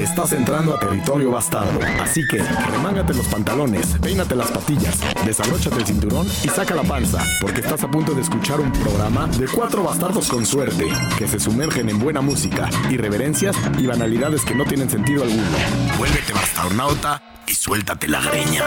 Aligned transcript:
Estás 0.00 0.32
entrando 0.32 0.74
a 0.74 0.78
territorio 0.78 1.30
bastardo. 1.30 1.78
Así 2.00 2.26
que 2.26 2.38
remángate 2.38 3.12
los 3.12 3.26
pantalones, 3.26 3.98
peínate 4.00 4.34
las 4.34 4.50
patillas, 4.50 4.98
desabróchate 5.26 5.76
el 5.76 5.86
cinturón 5.86 6.26
y 6.42 6.48
saca 6.48 6.74
la 6.74 6.82
panza, 6.82 7.22
porque 7.38 7.60
estás 7.60 7.84
a 7.84 7.90
punto 7.90 8.14
de 8.14 8.22
escuchar 8.22 8.60
un 8.60 8.72
programa 8.72 9.26
de 9.26 9.46
cuatro 9.46 9.82
bastardos 9.82 10.28
con 10.28 10.46
suerte, 10.46 10.86
que 11.18 11.28
se 11.28 11.38
sumergen 11.38 11.90
en 11.90 11.98
buena 11.98 12.22
música, 12.22 12.70
irreverencias 12.88 13.54
y 13.78 13.86
banalidades 13.86 14.42
que 14.42 14.54
no 14.54 14.64
tienen 14.64 14.88
sentido 14.88 15.22
alguno. 15.22 15.58
Vuélvete 15.98 16.32
bastarnauta 16.32 17.22
y 17.46 17.52
suéltate 17.52 18.08
la 18.08 18.22
greña. 18.22 18.64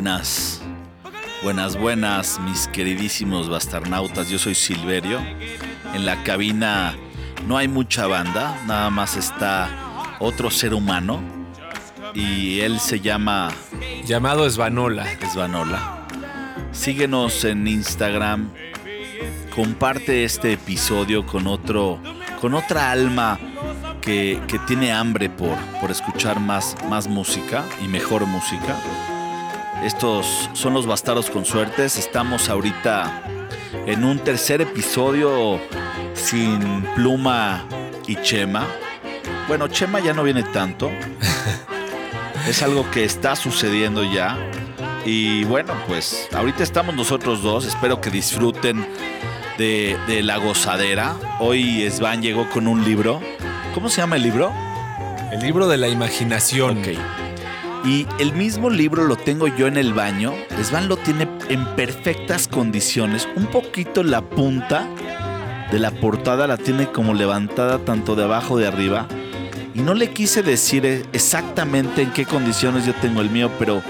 Buenas, 0.00 0.62
buenas, 1.42 1.76
buenas, 1.76 2.40
mis 2.40 2.68
queridísimos 2.68 3.50
bastarnautas. 3.50 4.30
Yo 4.30 4.38
soy 4.38 4.54
Silverio. 4.54 5.20
En 5.92 6.06
la 6.06 6.22
cabina 6.22 6.94
no 7.46 7.58
hay 7.58 7.68
mucha 7.68 8.06
banda, 8.06 8.58
nada 8.66 8.88
más 8.88 9.18
está 9.18 10.16
otro 10.18 10.50
ser 10.50 10.72
humano. 10.72 11.20
Y 12.14 12.60
él 12.60 12.80
se 12.80 13.00
llama 13.00 13.50
Llamado 14.06 14.46
Esvanola. 14.46 15.04
Esvanola. 15.20 16.06
Síguenos 16.72 17.44
en 17.44 17.68
Instagram. 17.68 18.52
Comparte 19.54 20.24
este 20.24 20.54
episodio 20.54 21.26
con 21.26 21.46
otro, 21.46 22.00
con 22.40 22.54
otra 22.54 22.90
alma 22.90 23.38
que, 24.00 24.40
que 24.48 24.58
tiene 24.60 24.94
hambre 24.94 25.28
por, 25.28 25.58
por 25.78 25.90
escuchar 25.90 26.40
más, 26.40 26.74
más 26.88 27.06
música 27.06 27.66
y 27.84 27.88
mejor 27.88 28.24
música. 28.24 28.78
Estos 29.82 30.50
son 30.52 30.74
los 30.74 30.86
bastardos 30.86 31.30
con 31.30 31.46
suertes. 31.46 31.96
Estamos 31.96 32.50
ahorita 32.50 33.22
en 33.86 34.04
un 34.04 34.18
tercer 34.18 34.60
episodio 34.60 35.58
sin 36.12 36.82
Pluma 36.94 37.64
y 38.06 38.16
Chema. 38.16 38.66
Bueno, 39.48 39.68
Chema 39.68 40.00
ya 40.00 40.12
no 40.12 40.22
viene 40.22 40.42
tanto. 40.42 40.90
es 42.48 42.62
algo 42.62 42.90
que 42.90 43.04
está 43.04 43.34
sucediendo 43.36 44.04
ya. 44.04 44.36
Y 45.06 45.44
bueno, 45.44 45.72
pues 45.88 46.28
ahorita 46.34 46.62
estamos 46.62 46.94
nosotros 46.94 47.42
dos. 47.42 47.64
Espero 47.64 48.02
que 48.02 48.10
disfruten 48.10 48.86
de, 49.56 49.96
de 50.06 50.22
la 50.22 50.36
gozadera. 50.36 51.16
Hoy 51.38 51.90
Svan 51.90 52.20
llegó 52.20 52.50
con 52.50 52.66
un 52.66 52.84
libro. 52.84 53.22
¿Cómo 53.72 53.88
se 53.88 54.02
llama 54.02 54.16
el 54.16 54.24
libro? 54.24 54.52
El 55.32 55.40
libro 55.40 55.68
de 55.68 55.78
la 55.78 55.88
imaginación. 55.88 56.80
Ok. 56.80 57.19
Y 57.84 58.06
el 58.18 58.34
mismo 58.34 58.68
libro 58.68 59.04
lo 59.04 59.16
tengo 59.16 59.48
yo 59.48 59.66
en 59.66 59.78
el 59.78 59.94
baño. 59.94 60.34
Svan 60.62 60.88
lo 60.88 60.96
tiene 60.98 61.28
en 61.48 61.64
perfectas 61.76 62.46
condiciones. 62.46 63.26
Un 63.36 63.46
poquito 63.46 64.02
la 64.02 64.20
punta 64.20 64.86
de 65.72 65.78
la 65.78 65.90
portada 65.90 66.46
la 66.46 66.58
tiene 66.58 66.90
como 66.90 67.14
levantada 67.14 67.78
tanto 67.78 68.16
de 68.16 68.24
abajo 68.24 68.58
de 68.58 68.66
arriba. 68.66 69.06
Y 69.74 69.80
no 69.80 69.94
le 69.94 70.10
quise 70.10 70.42
decir 70.42 71.06
exactamente 71.12 72.02
en 72.02 72.12
qué 72.12 72.26
condiciones 72.26 72.84
yo 72.84 72.94
tengo 72.96 73.20
el 73.20 73.30
mío, 73.30 73.50
pero 73.58 73.82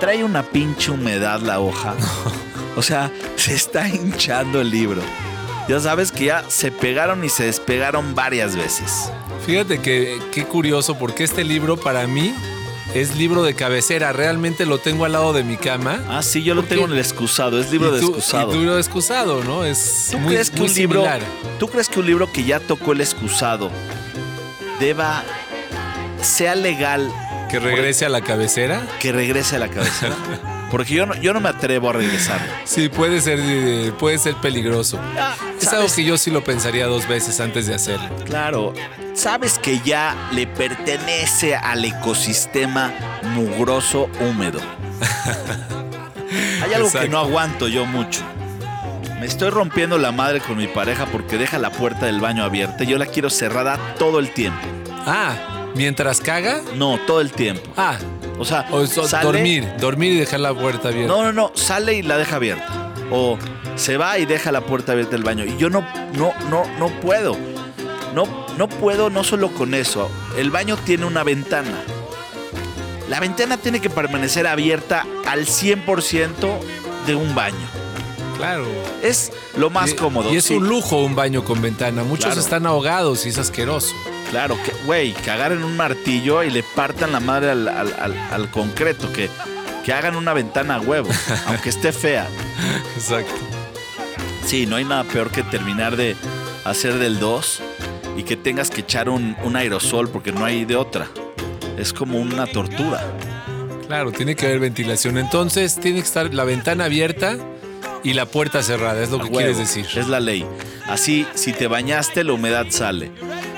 trae 0.00 0.24
una 0.24 0.42
pinche 0.42 0.90
humedad 0.90 1.40
la 1.40 1.60
hoja. 1.60 1.94
O 2.76 2.82
sea, 2.82 3.10
se 3.36 3.54
está 3.54 3.88
hinchando 3.88 4.60
el 4.60 4.70
libro. 4.70 5.02
Ya 5.68 5.80
sabes 5.80 6.12
que 6.12 6.26
ya 6.26 6.44
se 6.48 6.70
pegaron 6.70 7.24
y 7.24 7.28
se 7.28 7.44
despegaron 7.44 8.14
varias 8.14 8.56
veces. 8.56 9.12
Fíjate 9.44 9.80
que 9.80 10.18
qué 10.32 10.44
curioso, 10.44 10.96
porque 10.96 11.24
este 11.24 11.44
libro 11.44 11.76
para 11.76 12.06
mí 12.06 12.34
es 12.94 13.16
libro 13.16 13.42
de 13.42 13.54
cabecera. 13.54 14.12
Realmente 14.12 14.66
lo 14.66 14.78
tengo 14.78 15.04
al 15.04 15.12
lado 15.12 15.32
de 15.32 15.44
mi 15.44 15.56
cama. 15.56 16.00
Ah, 16.08 16.22
sí, 16.22 16.42
yo 16.42 16.54
lo 16.54 16.62
tengo 16.64 16.86
en 16.86 16.92
el 16.92 16.98
excusado. 16.98 17.60
Es 17.60 17.70
libro 17.70 17.90
de 17.92 17.98
excusado. 18.00 18.54
Y 18.54 18.58
libro 18.58 18.74
de 18.74 18.80
excusado, 18.80 19.44
¿no? 19.44 19.64
Es 19.64 20.08
¿Tú 20.10 20.18
muy, 20.18 20.32
crees 20.34 20.50
que 20.50 20.60
muy 20.60 20.68
un 20.68 20.74
libro, 20.74 21.00
similar. 21.02 21.20
tú 21.58 21.68
crees 21.68 21.88
que 21.88 22.00
un 22.00 22.06
libro 22.06 22.32
que 22.32 22.44
ya 22.44 22.60
tocó 22.60 22.92
el 22.92 23.00
excusado 23.00 23.70
deba 24.80 25.24
sea 26.20 26.54
legal 26.54 27.10
Que 27.50 27.58
regrese 27.60 28.04
a 28.04 28.08
la 28.08 28.20
cabecera. 28.22 28.86
que 29.00 29.12
regrese 29.12 29.56
a 29.56 29.58
la 29.60 29.68
cabecera? 29.68 30.14
Porque 30.70 30.94
yo 30.94 31.06
no, 31.06 31.14
yo 31.14 31.32
no 31.32 31.40
me 31.40 31.48
atrevo 31.48 31.90
a 31.90 31.92
regresar. 31.94 32.40
Sí, 32.64 32.88
puede 32.88 33.20
ser, 33.20 33.38
eh, 33.42 33.92
puede 33.98 34.18
ser 34.18 34.34
peligroso. 34.36 34.98
Ah, 35.18 35.34
Es 35.60 35.68
algo 35.68 35.86
que 35.94 36.04
yo 36.04 36.18
sí 36.18 36.30
lo 36.30 36.44
pensaría 36.44 36.86
dos 36.86 37.08
veces 37.08 37.40
antes 37.40 37.66
de 37.66 37.74
hacerlo. 37.74 38.08
Claro, 38.26 38.74
sabes 39.14 39.58
que 39.58 39.80
ya 39.80 40.14
le 40.32 40.46
pertenece 40.46 41.56
al 41.56 41.84
ecosistema 41.84 42.92
mugroso 43.34 44.10
húmedo. 44.20 44.60
Hay 46.62 46.74
algo 46.74 46.90
que 46.92 47.08
no 47.08 47.18
aguanto 47.18 47.68
yo 47.68 47.86
mucho. 47.86 48.20
Me 49.20 49.26
estoy 49.26 49.50
rompiendo 49.50 49.98
la 49.98 50.12
madre 50.12 50.40
con 50.40 50.56
mi 50.56 50.66
pareja 50.68 51.06
porque 51.06 51.38
deja 51.38 51.58
la 51.58 51.70
puerta 51.70 52.06
del 52.06 52.20
baño 52.20 52.44
abierta 52.44 52.84
y 52.84 52.88
yo 52.88 52.98
la 52.98 53.06
quiero 53.06 53.30
cerrada 53.30 53.78
todo 53.98 54.18
el 54.20 54.30
tiempo. 54.32 54.60
Ah, 55.06 55.57
mientras 55.74 56.20
caga. 56.20 56.60
No, 56.76 56.98
todo 57.06 57.20
el 57.20 57.32
tiempo. 57.32 57.68
Ah, 57.76 57.96
O 58.38 58.44
sea, 58.44 58.66
o 58.70 58.86
so- 58.86 59.08
sale- 59.08 59.24
dormir, 59.24 59.68
dormir 59.80 60.12
y 60.12 60.16
dejar 60.16 60.40
la 60.40 60.54
puerta 60.54 60.88
abierta. 60.88 61.12
No, 61.12 61.22
no, 61.24 61.32
no, 61.32 61.50
sale 61.54 61.94
y 61.94 62.02
la 62.02 62.16
deja 62.18 62.36
abierta. 62.36 62.92
O 63.10 63.36
se 63.74 63.96
va 63.96 64.18
y 64.18 64.26
deja 64.26 64.52
la 64.52 64.60
puerta 64.60 64.92
abierta 64.92 65.12
del 65.12 65.24
baño. 65.24 65.44
Y 65.44 65.56
yo 65.56 65.70
no, 65.70 65.84
no, 66.14 66.32
no, 66.48 66.64
no 66.78 66.88
puedo. 67.00 67.36
No, 68.14 68.46
no 68.56 68.68
puedo, 68.68 69.10
no 69.10 69.24
solo 69.24 69.48
con 69.52 69.74
eso. 69.74 70.08
El 70.36 70.50
baño 70.50 70.76
tiene 70.76 71.04
una 71.04 71.24
ventana. 71.24 71.82
La 73.08 73.20
ventana 73.20 73.56
tiene 73.56 73.80
que 73.80 73.90
permanecer 73.90 74.46
abierta 74.46 75.04
al 75.26 75.46
100% 75.46 76.58
de 77.06 77.14
un 77.14 77.34
baño. 77.34 77.56
Claro. 78.36 78.66
Es 79.02 79.32
lo 79.56 79.70
más 79.70 79.90
Y- 79.90 79.94
cómodo. 79.94 80.32
Y 80.32 80.36
es 80.36 80.44
sí. 80.44 80.54
un 80.54 80.68
lujo 80.68 80.98
un 81.02 81.14
baño 81.16 81.42
con 81.44 81.60
ventana. 81.60 82.04
Muchos 82.04 82.26
Claro. 82.26 82.40
están 82.40 82.66
ahogados 82.66 83.26
y 83.26 83.30
es 83.30 83.38
asqueroso. 83.38 83.94
Claro, 84.30 84.58
que, 84.62 84.72
güey, 84.84 85.12
cagar 85.12 85.52
en 85.52 85.64
un 85.64 85.76
martillo 85.76 86.42
y 86.42 86.50
le 86.50 86.62
partan 86.62 87.12
la 87.12 87.20
madre 87.20 87.50
al, 87.50 87.66
al- 87.68 87.94
al- 87.98 88.18
al 88.30 88.50
concreto. 88.50 89.10
Que, 89.12 89.30
que 89.84 89.92
hagan 89.92 90.16
una 90.16 90.32
ventana 90.34 90.76
a 90.76 90.80
huevo, 90.80 91.08
aunque 91.46 91.70
esté 91.70 91.92
fea. 91.92 92.26
Exacto. 92.96 93.32
Sí, 94.44 94.66
no 94.66 94.76
hay 94.76 94.84
nada 94.84 95.04
peor 95.04 95.30
que 95.30 95.42
terminar 95.42 95.96
de 95.96 96.14
hacer 96.64 96.94
del 96.98 97.18
2 97.18 97.60
y 98.16 98.22
que 98.24 98.36
tengas 98.36 98.70
que 98.70 98.80
echar 98.82 99.08
un, 99.08 99.36
un 99.44 99.56
aerosol 99.56 100.08
porque 100.10 100.32
no 100.32 100.44
hay 100.44 100.64
de 100.64 100.76
otra. 100.76 101.06
Es 101.78 101.92
como 101.92 102.18
una 102.18 102.46
tortura. 102.46 103.02
Claro, 103.86 104.12
tiene 104.12 104.34
que 104.36 104.46
haber 104.46 104.58
ventilación. 104.60 105.16
Entonces 105.16 105.76
tiene 105.76 106.00
que 106.00 106.04
estar 106.06 106.32
la 106.34 106.44
ventana 106.44 106.84
abierta 106.86 107.36
y 108.04 108.12
la 108.12 108.26
puerta 108.26 108.62
cerrada, 108.62 109.02
es 109.02 109.10
lo 109.10 109.16
A 109.16 109.20
que 109.20 109.24
huevo. 109.26 109.36
quieres 109.38 109.58
decir. 109.58 109.86
Es 109.96 110.08
la 110.08 110.20
ley. 110.20 110.44
Así, 110.86 111.26
si 111.34 111.52
te 111.52 111.66
bañaste, 111.68 112.24
la 112.24 112.32
humedad 112.32 112.66
sale. 112.70 113.10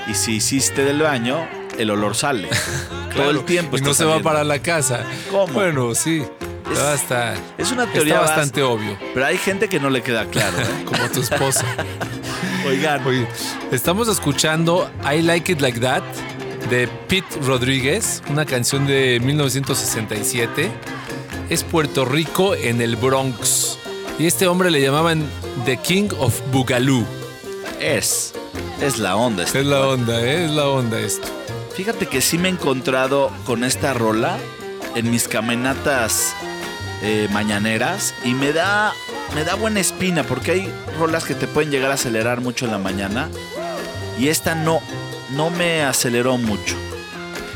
Y 0.07 0.13
si 0.15 0.35
hiciste 0.35 0.83
del 0.83 1.01
baño, 1.01 1.47
el 1.77 1.89
olor 1.91 2.15
sale. 2.15 2.49
Todo 3.15 3.29
el 3.31 3.43
tiempo. 3.45 3.77
Y 3.77 3.81
no 3.81 3.93
se 3.93 4.05
va 4.05 4.19
para 4.19 4.43
la 4.43 4.59
casa. 4.59 5.03
¿Cómo? 5.29 5.53
Bueno, 5.53 5.93
sí. 5.95 6.23
Es- 6.71 7.01
está. 7.01 7.35
Es 7.57 7.71
una 7.71 7.85
teoría 7.85 8.15
Está 8.15 8.25
bas- 8.25 8.29
bastante 8.35 8.63
obvio, 8.63 8.97
Pero 9.13 9.25
hay 9.25 9.37
gente 9.37 9.67
que 9.67 9.79
no 9.79 9.89
le 9.89 10.01
queda 10.01 10.25
claro. 10.25 10.57
¿eh? 10.59 10.63
como 10.85 11.03
tu 11.09 11.21
esposa. 11.21 11.65
Oigan, 12.67 13.05
Oye, 13.05 13.27
estamos 13.71 14.07
escuchando 14.07 14.89
I 15.03 15.21
Like 15.21 15.51
It 15.53 15.61
Like 15.61 15.79
That 15.79 16.03
de 16.69 16.87
Pete 17.07 17.37
Rodríguez, 17.43 18.21
una 18.29 18.45
canción 18.45 18.85
de 18.87 19.19
1967. 19.21 20.71
Es 21.49 21.63
Puerto 21.63 22.05
Rico 22.05 22.55
en 22.55 22.81
el 22.81 22.95
Bronx. 22.95 23.77
Y 24.19 24.27
este 24.27 24.47
hombre 24.47 24.71
le 24.71 24.79
llamaban 24.81 25.25
The 25.65 25.77
King 25.77 26.09
of 26.19 26.39
Boogaloo. 26.51 27.03
es. 27.81 28.33
Es 28.81 28.97
la 28.97 29.15
onda. 29.15 29.43
este 29.43 29.59
Es 29.59 29.65
la 29.65 29.77
cuate. 29.77 29.93
onda, 29.93 30.21
¿eh? 30.21 30.45
es 30.45 30.51
la 30.51 30.67
onda 30.67 30.99
esto. 30.99 31.27
Fíjate 31.75 32.07
que 32.07 32.19
sí 32.21 32.37
me 32.37 32.49
he 32.49 32.51
encontrado 32.51 33.31
con 33.45 33.63
esta 33.63 33.93
rola 33.93 34.37
en 34.95 35.09
mis 35.11 35.27
caminatas 35.27 36.33
eh, 37.03 37.27
mañaneras 37.31 38.13
y 38.25 38.33
me 38.33 38.53
da, 38.53 38.93
me 39.35 39.43
da 39.43 39.55
buena 39.55 39.79
espina 39.79 40.23
porque 40.23 40.51
hay 40.51 40.73
rolas 40.99 41.23
que 41.25 41.35
te 41.35 41.47
pueden 41.47 41.71
llegar 41.71 41.91
a 41.91 41.93
acelerar 41.93 42.41
mucho 42.41 42.65
en 42.65 42.71
la 42.71 42.77
mañana 42.77 43.29
y 44.19 44.27
esta 44.27 44.55
no, 44.55 44.81
no 45.35 45.49
me 45.51 45.83
aceleró 45.83 46.37
mucho. 46.37 46.75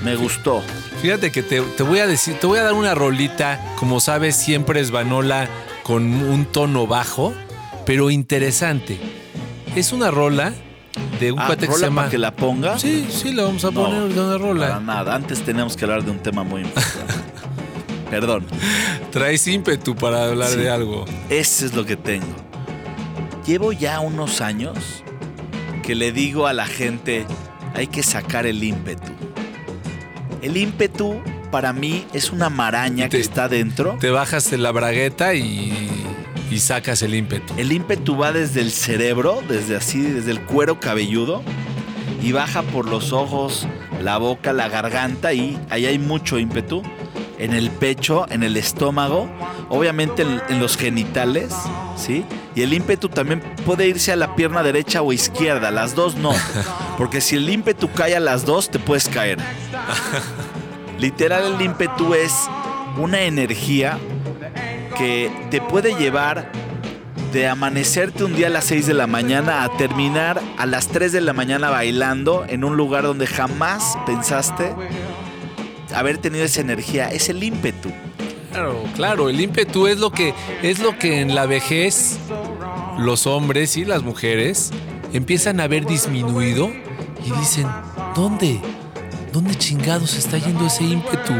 Me 0.03 0.15
gustó. 0.15 0.61
Fíjate 1.01 1.31
que 1.31 1.41
te, 1.43 1.61
te 1.61 1.83
voy 1.83 1.99
a 1.99 2.07
decir, 2.07 2.39
te 2.39 2.47
voy 2.47 2.59
a 2.59 2.63
dar 2.63 2.73
una 2.73 2.93
rolita, 2.95 3.59
como 3.77 3.99
sabes, 3.99 4.35
siempre 4.35 4.79
es 4.79 4.91
Vanola 4.91 5.49
con 5.83 6.03
un 6.03 6.45
tono 6.45 6.87
bajo, 6.87 7.33
pero 7.85 8.11
interesante. 8.11 8.99
Es 9.75 9.91
una 9.91 10.09
rola 10.11 10.53
de 11.19 11.31
un 11.31 11.39
Ah, 11.39 11.45
cuate 11.47 11.61
que 11.67 11.73
se 11.73 11.77
¿rola 11.77 11.87
llama. 11.87 12.01
para 12.01 12.11
que 12.11 12.17
la 12.17 12.31
ponga? 12.35 12.79
Sí, 12.79 13.07
sí, 13.09 13.31
la 13.33 13.43
vamos 13.43 13.63
a 13.65 13.71
No, 13.71 13.83
poner 13.83 14.03
de 14.13 14.19
una 14.19 14.31
Para 14.33 14.37
rola. 14.37 14.79
nada. 14.79 15.15
Antes 15.15 15.41
teníamos 15.43 15.75
que 15.75 15.85
hablar 15.85 16.03
de 16.03 16.11
un 16.11 16.19
tema 16.19 16.43
muy 16.43 16.61
importante. 16.61 17.13
Perdón. 18.09 18.45
Traes 19.11 19.47
ímpetu 19.47 19.95
para 19.95 20.25
hablar 20.25 20.49
Sí. 20.49 20.57
de 20.57 20.69
algo. 20.69 21.05
Ese 21.29 21.65
es 21.65 21.73
lo 21.73 21.85
que 21.85 21.95
tengo. 21.97 22.27
Llevo 23.45 23.71
ya 23.71 23.99
unos 23.99 24.41
años 24.41 25.03
que 25.83 25.95
le 25.95 26.11
digo 26.11 26.47
a 26.47 26.53
la 26.53 26.65
gente, 26.65 27.25
hay 27.73 27.87
que 27.87 28.03
sacar 28.03 28.45
el 28.45 28.63
ímpetu. 28.63 29.11
El 30.41 30.57
ímpetu 30.57 31.21
para 31.51 31.73
mí 31.73 32.05
es 32.13 32.31
una 32.31 32.49
maraña 32.49 33.05
Te- 33.09 33.17
que 33.17 33.21
está 33.21 33.47
dentro. 33.47 33.97
Te 33.99 34.09
bajas 34.09 34.49
de 34.51 34.57
la 34.57 34.71
bragueta 34.71 35.33
y, 35.35 35.89
y 36.51 36.59
sacas 36.59 37.01
el 37.01 37.15
ímpetu. 37.15 37.53
El 37.57 37.71
ímpetu 37.71 38.17
va 38.17 38.31
desde 38.31 38.61
el 38.61 38.71
cerebro, 38.71 39.41
desde 39.47 39.75
así, 39.75 40.01
desde 40.01 40.31
el 40.31 40.41
cuero 40.41 40.79
cabelludo, 40.79 41.43
y 42.21 42.31
baja 42.31 42.61
por 42.63 42.87
los 42.87 43.11
ojos, 43.11 43.67
la 44.01 44.17
boca, 44.17 44.53
la 44.53 44.67
garganta, 44.69 45.33
y 45.33 45.59
ahí 45.69 45.85
hay 45.85 45.99
mucho 45.99 46.39
ímpetu. 46.39 46.81
En 47.37 47.53
el 47.53 47.69
pecho, 47.69 48.25
en 48.29 48.43
el 48.43 48.55
estómago, 48.55 49.29
obviamente 49.67 50.21
en, 50.21 50.41
en 50.47 50.59
los 50.61 50.77
genitales, 50.77 51.53
¿sí? 51.97 52.23
Y 52.55 52.61
el 52.61 52.73
ímpetu 52.73 53.09
también 53.09 53.41
puede 53.65 53.87
irse 53.87 54.13
a 54.13 54.15
la 54.15 54.35
pierna 54.35 54.63
derecha 54.63 55.01
o 55.01 55.11
izquierda, 55.11 55.69
las 55.69 55.95
dos 55.95 56.15
no. 56.15 56.31
Porque 56.97 57.19
si 57.19 57.35
el 57.35 57.49
ímpetu 57.49 57.91
cae 57.91 58.15
a 58.15 58.21
las 58.21 58.45
dos, 58.45 58.69
te 58.69 58.79
puedes 58.79 59.09
caer. 59.09 59.37
Literal, 60.99 61.55
el 61.55 61.61
ímpetu 61.61 62.13
es 62.13 62.33
una 62.97 63.23
energía 63.23 63.99
que 64.95 65.31
te 65.51 65.61
puede 65.61 65.95
llevar 65.95 66.51
de 67.31 67.47
amanecerte 67.47 68.23
un 68.23 68.35
día 68.35 68.47
a 68.47 68.49
las 68.49 68.65
6 68.65 68.87
de 68.87 68.93
la 68.93 69.07
mañana 69.07 69.63
a 69.63 69.77
terminar 69.77 70.41
a 70.57 70.65
las 70.65 70.87
3 70.87 71.11
de 71.11 71.21
la 71.21 71.33
mañana 71.33 71.69
bailando 71.69 72.45
en 72.47 72.63
un 72.63 72.77
lugar 72.77 73.03
donde 73.03 73.27
jamás 73.27 73.97
pensaste 74.05 74.73
haber 75.93 76.17
tenido 76.17 76.45
esa 76.45 76.61
energía. 76.61 77.09
Es 77.09 77.29
el 77.29 77.43
ímpetu. 77.43 77.91
Claro, 78.51 78.83
claro, 78.95 79.29
el 79.29 79.41
ímpetu 79.41 79.87
es 79.87 79.99
lo 79.99 80.11
que 80.11 80.33
es 80.63 80.79
lo 80.79 80.97
que 80.97 81.19
en 81.19 81.35
la 81.35 81.45
vejez 81.45 82.17
los 82.97 83.27
hombres 83.27 83.75
y 83.75 83.83
las 83.83 84.01
mujeres 84.01 84.71
empiezan 85.11 85.59
a 85.59 85.67
ver 85.67 85.85
disminuido 85.85 86.71
y 87.25 87.31
dicen, 87.37 87.67
¿dónde? 88.15 88.61
¿Dónde 89.33 89.55
chingados 89.55 90.15
está 90.15 90.37
yendo 90.37 90.67
ese 90.67 90.85
ímpetu? 90.85 91.33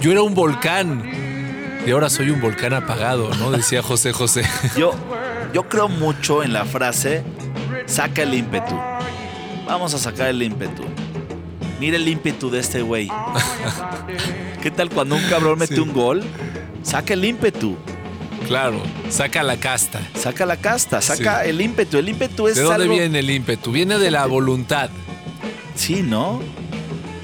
Yo 0.00 0.10
era 0.10 0.22
un 0.22 0.34
volcán 0.34 1.02
y 1.86 1.90
ahora 1.90 2.10
soy 2.10 2.30
un 2.30 2.40
volcán 2.40 2.74
apagado, 2.74 3.30
¿no? 3.36 3.50
Decía 3.50 3.82
José 3.82 4.12
José. 4.12 4.42
Yo, 4.76 4.92
yo 5.52 5.68
creo 5.68 5.88
mucho 5.88 6.42
en 6.42 6.52
la 6.52 6.64
frase, 6.64 7.22
saca 7.86 8.22
el 8.22 8.34
ímpetu. 8.34 8.74
Vamos 9.66 9.94
a 9.94 9.98
sacar 9.98 10.28
el 10.28 10.42
ímpetu. 10.42 10.82
Mira 11.80 11.96
el 11.96 12.08
ímpetu 12.08 12.50
de 12.50 12.60
este 12.60 12.82
güey. 12.82 13.08
¿Qué 14.62 14.70
tal 14.70 14.90
cuando 14.90 15.14
un 15.16 15.22
cabrón 15.28 15.58
mete 15.58 15.74
Sí. 15.76 15.80
un 15.80 15.92
gol? 15.92 16.22
Saca 16.82 17.14
el 17.14 17.24
ímpetu. 17.24 17.76
Claro, 18.46 18.80
saca 19.10 19.42
la 19.42 19.58
casta. 19.58 20.00
Saca 20.14 20.46
la 20.46 20.56
casta, 20.56 21.00
saca 21.02 21.42
Sí. 21.44 21.50
el 21.50 21.60
ímpetu. 21.60 21.98
El 21.98 22.08
ímpetu 22.08 22.48
es 22.48 22.56
¿De 22.56 22.62
dónde 22.62 22.84
algo- 22.84 22.94
viene 22.94 23.18
el 23.18 23.30
ímpetu? 23.30 23.70
Viene 23.72 23.98
de 23.98 24.10
la 24.10 24.26
voluntad. 24.26 24.90
Sí, 25.74 26.02
¿no? 26.02 26.40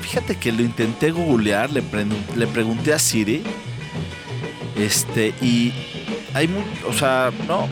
Fíjate 0.02 0.36
que 0.36 0.52
lo 0.52 0.62
intenté 0.62 1.10
googlear, 1.10 1.72
le, 1.72 1.82
pre- 1.82 2.06
le 2.36 2.46
pregunté 2.46 2.92
a 2.92 2.98
Siri. 2.98 3.42
Este, 4.76 5.28
y 5.40 5.72
hay 6.34 6.48
mu- 6.48 6.64
o 6.88 6.92
sea, 6.92 7.30
no, 7.46 7.68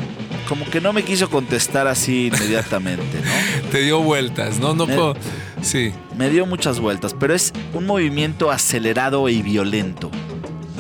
como 0.49 0.64
que 0.66 0.81
no 0.81 0.93
me 0.93 1.02
quiso 1.02 1.28
contestar 1.28 1.87
así 1.88 2.26
inmediatamente, 2.32 3.20
¿no? 3.20 3.69
Te 3.70 3.81
dio 3.82 4.00
vueltas, 4.00 4.58
¿no? 4.58 4.75
No 4.75 5.14
Sí. 5.62 5.93
Me 6.16 6.28
dio 6.31 6.44
muchas 6.46 6.81
vueltas, 6.81 7.14
pero 7.19 7.34
es 7.34 7.52
un 7.72 7.87
movimiento 7.87 8.50
acelerado 8.50 9.28
y 9.28 9.43
violento. 9.43 10.10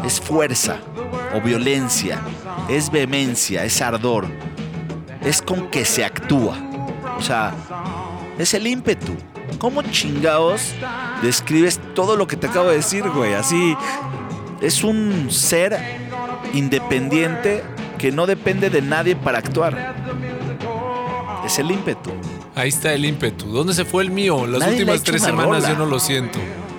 Es 0.04 0.20
fuerza 0.20 0.78
o 1.34 1.40
violencia, 1.40 2.20
es 2.68 2.90
vehemencia, 2.90 3.64
es 3.64 3.80
ardor, 3.80 4.26
es 5.24 5.40
con 5.40 5.70
que 5.70 5.84
se 5.84 6.04
actúa. 6.04 6.56
O 7.16 7.22
sea, 7.22 7.54
es 8.38 8.54
el 8.54 8.66
ímpetu. 8.66 9.14
¿Cómo 9.58 9.82
chingados 9.82 10.72
describes 11.22 11.78
todo 11.94 12.16
lo 12.16 12.26
que 12.26 12.36
te 12.36 12.48
acabo 12.48 12.68
de 12.70 12.76
decir, 12.78 13.08
güey? 13.10 13.34
Así, 13.34 13.76
es 14.60 14.82
un 14.82 15.28
ser 15.30 15.78
independiente 16.52 17.62
que 17.98 18.12
no 18.12 18.26
depende 18.26 18.70
de 18.70 18.82
nadie 18.82 19.16
para 19.16 19.38
actuar. 19.38 19.94
Es 21.44 21.58
el 21.58 21.70
ímpetu. 21.70 22.10
Ahí 22.54 22.68
está 22.68 22.92
el 22.92 23.04
ímpetu. 23.04 23.46
¿Dónde 23.46 23.72
se 23.74 23.84
fue 23.84 24.02
el 24.02 24.10
mío? 24.10 24.46
Las 24.46 24.60
Nadie 24.60 24.72
ha 24.74 24.76
últimas 24.78 24.94
hecho 24.96 25.04
tres 25.04 25.22
semanas 25.22 25.62
rola. 25.62 25.68
yo 25.68 25.76
no 25.78 25.86
lo 25.86 25.98
siento. 25.98 26.38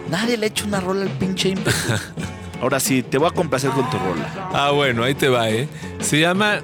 Nadie 0.09 0.37
le 0.37 0.47
echa 0.47 0.65
una 0.65 0.79
rola 0.79 1.03
al 1.03 1.09
pinche 1.09 1.49
ímpetu. 1.49 1.71
Ahora 2.61 2.79
sí, 2.79 3.03
te 3.03 3.17
voy 3.17 3.27
a 3.27 3.31
complacer 3.31 3.71
con 3.71 3.89
tu 3.89 3.97
rola. 3.97 4.49
Ah, 4.53 4.71
bueno, 4.71 5.03
ahí 5.03 5.15
te 5.15 5.27
va, 5.27 5.49
¿eh? 5.49 5.67
Se 5.99 6.19
llama 6.19 6.59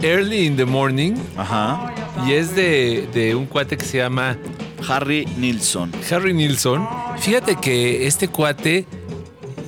Early 0.00 0.46
in 0.46 0.56
the 0.56 0.64
Morning 0.64 1.14
Ajá. 1.36 1.92
y 2.26 2.32
es 2.34 2.54
de, 2.54 3.08
de 3.12 3.34
un 3.34 3.46
cuate 3.46 3.76
que 3.76 3.84
se 3.84 3.98
llama 3.98 4.36
Harry 4.88 5.26
Nilsson. 5.36 5.90
Harry 6.10 6.32
Nilsson. 6.34 6.86
Fíjate 7.18 7.56
que 7.56 8.06
este 8.06 8.28
cuate, 8.28 8.86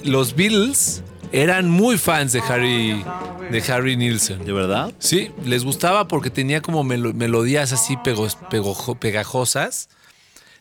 los 0.05 0.37
Beatles 0.37 1.03
eran 1.33 1.69
muy 1.71 1.97
fans 1.99 2.33
de 2.33 2.41
Harry, 2.41 3.05
de 3.51 3.63
Harry 3.73 3.97
Nilsson. 3.97 4.45
¿De 4.45 4.53
verdad? 4.53 4.93
Sí, 4.99 5.31
les 5.45 5.65
gustaba 5.65 6.09
porque 6.09 6.31
tenía 6.31 6.61
como 6.61 6.83
melo- 6.85 7.13
melodías 7.15 7.73
así 7.73 7.97
pegojo- 7.97 8.99
pegajosas. 8.99 9.89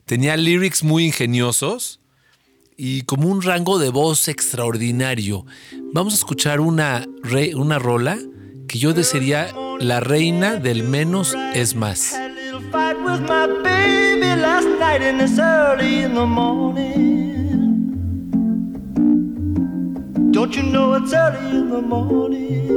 Tenía 0.05 0.37
lyrics 0.37 0.83
muy 0.83 1.05
ingeniosos 1.05 1.99
y 2.77 3.01
como 3.03 3.27
un 3.29 3.41
rango 3.41 3.77
de 3.79 3.89
voz 3.89 4.27
extraordinario. 4.27 5.45
Vamos 5.93 6.13
a 6.13 6.17
escuchar 6.17 6.59
una, 6.61 7.05
re- 7.23 7.55
una 7.55 7.77
rola 7.79 8.17
que 8.67 8.79
yo 8.79 8.93
desearía 8.93 9.53
la 9.79 9.99
reina 9.99 10.55
del 10.55 10.83
menos 10.83 11.35
es 11.53 11.75
más. 11.75 12.15
Don't 20.39 20.55
you 20.55 20.63
know 20.63 20.93
it's 20.93 21.11
early 21.11 21.49
in 21.49 21.69
the 21.69 21.81
morning? 21.81 22.71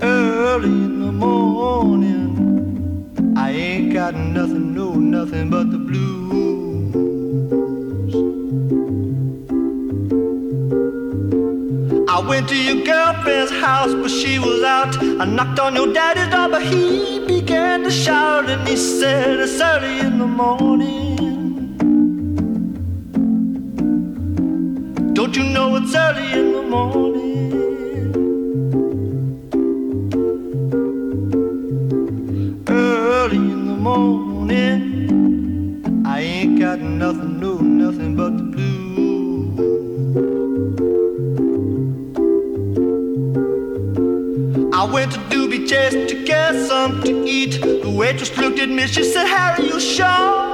Early 0.00 0.68
in 0.68 0.98
the 0.98 1.12
morning. 1.12 2.32
I 3.36 3.50
ain't 3.50 3.92
got 3.92 4.14
nothing, 4.14 4.74
no, 4.74 4.94
nothing 4.94 5.50
but 5.50 5.70
the 5.70 5.76
blues. 5.76 6.94
I 12.08 12.18
went 12.26 12.48
to 12.48 12.56
your 12.56 12.82
girlfriend's 12.82 13.52
house, 13.60 13.92
but 13.92 14.10
she 14.10 14.38
was 14.38 14.62
out. 14.62 14.96
I 15.20 15.26
knocked 15.26 15.58
on 15.60 15.74
your 15.74 15.92
daddy's 15.92 16.28
door, 16.28 16.48
but 16.48 16.62
he 16.62 17.26
began 17.26 17.82
to 17.82 17.90
shout 17.90 18.48
and 18.48 18.66
he 18.66 18.74
said, 18.74 19.38
It's 19.38 19.60
early 19.60 20.00
in 20.00 20.18
the 20.18 20.26
morning. 20.26 21.47
Don't 25.28 25.44
you 25.44 25.52
know 25.52 25.76
it's 25.76 25.94
early 25.94 26.32
in 26.32 26.52
the 26.52 26.62
morning? 26.62 27.52
Early 32.66 33.36
in 33.36 33.66
the 33.66 33.74
morning. 33.74 34.82
I 36.06 36.20
ain't 36.20 36.58
got 36.58 36.80
nothing, 36.80 37.40
no, 37.40 37.58
nothing 37.58 38.16
but 38.16 38.38
the 38.38 38.42
blues. 38.42 39.58
I 44.72 44.84
went 44.90 45.12
to 45.12 45.18
Doobie 45.28 45.68
Chase 45.68 46.10
to 46.10 46.24
get 46.24 46.54
something 46.66 47.02
to 47.02 47.28
eat. 47.28 47.60
The 47.60 47.90
waitress 47.94 48.34
looked 48.38 48.60
at 48.60 48.70
me, 48.70 48.86
she 48.86 49.04
said, 49.04 49.26
Harry, 49.26 49.66
you 49.66 49.78
sure 49.78 50.47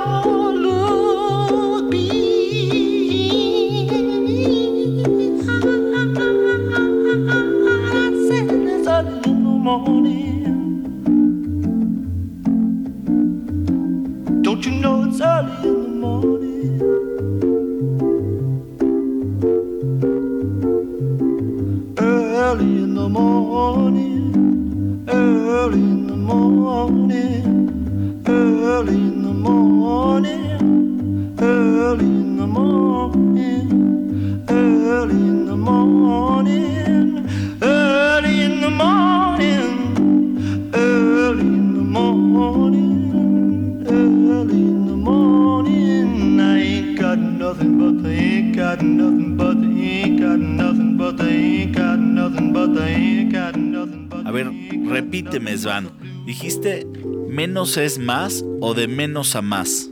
menos 57.74 57.92
es 57.92 57.98
más 57.98 58.44
o 58.60 58.72
de 58.74 58.86
menos 58.86 59.34
a 59.34 59.42
más? 59.42 59.88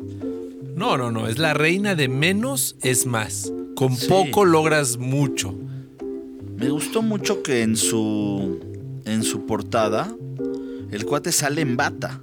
No, 0.77 0.97
no, 0.97 1.11
no. 1.11 1.27
Es 1.27 1.39
la 1.39 1.53
reina 1.53 1.95
de 1.97 2.07
menos 2.09 2.77
es 2.83 3.07
más. 3.07 3.53
Con 3.75 3.97
Sí. 3.97 4.07
poco 4.09 4.45
logras 4.45 4.99
mucho. 4.99 5.53
Me 6.57 6.69
gustó 6.71 7.03
mucho 7.03 7.43
que 7.43 7.63
en 7.63 7.77
su 7.77 8.61
en 9.05 9.25
su 9.25 9.47
portada 9.47 10.15
el 10.93 11.05
cuate 11.07 11.33
sale 11.33 11.63
en 11.63 11.77
bata. 11.77 12.21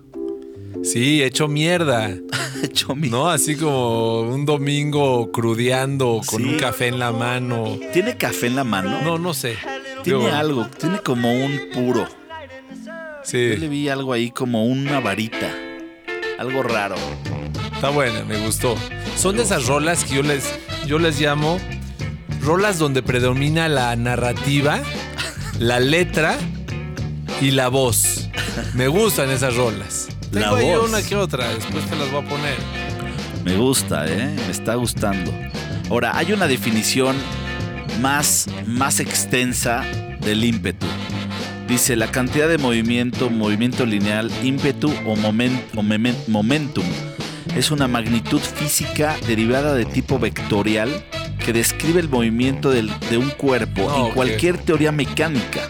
Sí, 0.83 1.21
hecho 1.23 1.47
mierda. 1.49 2.15
Hecho 2.63 2.93
mi- 2.95 3.09
¿No? 3.09 3.29
Así 3.29 3.55
como 3.55 4.21
un 4.21 4.45
domingo 4.45 5.31
crudeando 5.31 6.21
con 6.25 6.41
Sí. 6.43 6.49
un 6.49 6.57
café 6.57 6.87
en 6.87 6.99
la 6.99 7.11
mano. 7.11 7.77
¿Tiene 7.93 8.15
café 8.17 8.47
en 8.47 8.55
la 8.55 8.63
mano? 8.65 9.01
No, 9.01 9.17
no 9.17 9.33
sé. 9.33 9.55
Tiene 10.03 10.29
algo, 10.31 10.67
tiene 10.79 10.99
como 10.99 11.31
un 11.33 11.51
puro. 11.73 12.05
Yo 13.25 13.37
le 13.39 13.59
Sí, 13.59 13.67
vi 13.67 13.89
algo 13.89 14.13
ahí 14.13 14.31
como 14.31 14.65
una 14.65 14.99
varita. 14.99 15.49
Algo 16.37 16.63
raro. 16.63 16.95
está 17.73 17.89
buena, 17.89 18.23
me 18.23 18.37
gustó. 18.39 18.75
Son 19.17 19.35
de 19.35 19.43
esas 19.43 19.67
rolas 19.67 20.05
que 20.05 20.15
yo 20.15 20.23
les, 20.23 20.45
yo 20.87 20.99
les 20.99 21.19
llamo 21.19 21.59
rolas 22.41 22.77
donde 22.79 23.03
predomina 23.03 23.67
la 23.67 23.95
narrativa, 23.95 24.79
la 25.59 25.79
letra 25.79 26.37
y 27.41 27.51
la 27.51 27.67
voz. 27.67 28.29
Me 28.73 28.87
gustan 28.87 29.29
esas 29.29 29.55
rolas. 29.55 30.07
La 30.31 30.41
Tengo 30.41 30.55
ahí 30.55 30.65
voz. 30.75 30.89
una 30.89 31.01
que 31.01 31.15
otra, 31.15 31.49
después 31.53 31.85
te 31.89 31.95
las 31.97 32.09
voy 32.11 32.23
a 32.23 32.29
poner. 32.29 32.55
Me 33.43 33.55
gusta, 33.57 34.05
¿eh? 34.07 34.33
Me 34.45 34.51
está 34.51 34.75
gustando. 34.75 35.31
Ahora, 35.89 36.15
hay 36.17 36.31
una 36.33 36.47
definición 36.47 37.15
más, 37.99 38.47
más 38.65 38.99
extensa 38.99 39.83
del 40.21 40.43
ímpetu. 40.43 40.85
Dice 41.69 41.95
la 41.95 42.09
cantidad 42.11 42.49
de 42.49 42.57
movimiento, 42.57 43.29
movimiento 43.29 43.85
lineal, 43.85 44.31
ímpetu 44.43 44.89
o, 45.05 45.15
momen- 45.15 45.61
o 45.75 45.83
memen- 45.83 46.17
momentum. 46.27 46.83
Es 47.55 47.69
una 47.71 47.87
magnitud 47.87 48.39
física 48.41 49.15
derivada 49.27 49.75
de 49.75 49.85
tipo 49.85 50.17
vectorial 50.19 50.89
que 51.45 51.53
describe 51.53 51.99
el 51.99 52.09
movimiento 52.09 52.71
del- 52.71 52.91
de 53.11 53.17
un 53.17 53.29
cuerpo 53.29 53.87
Ah, 53.89 53.95
en 53.97 54.01
ok. 54.05 54.13
cualquier 54.13 54.57
teoría 54.57 54.91
mecánica. 54.91 55.69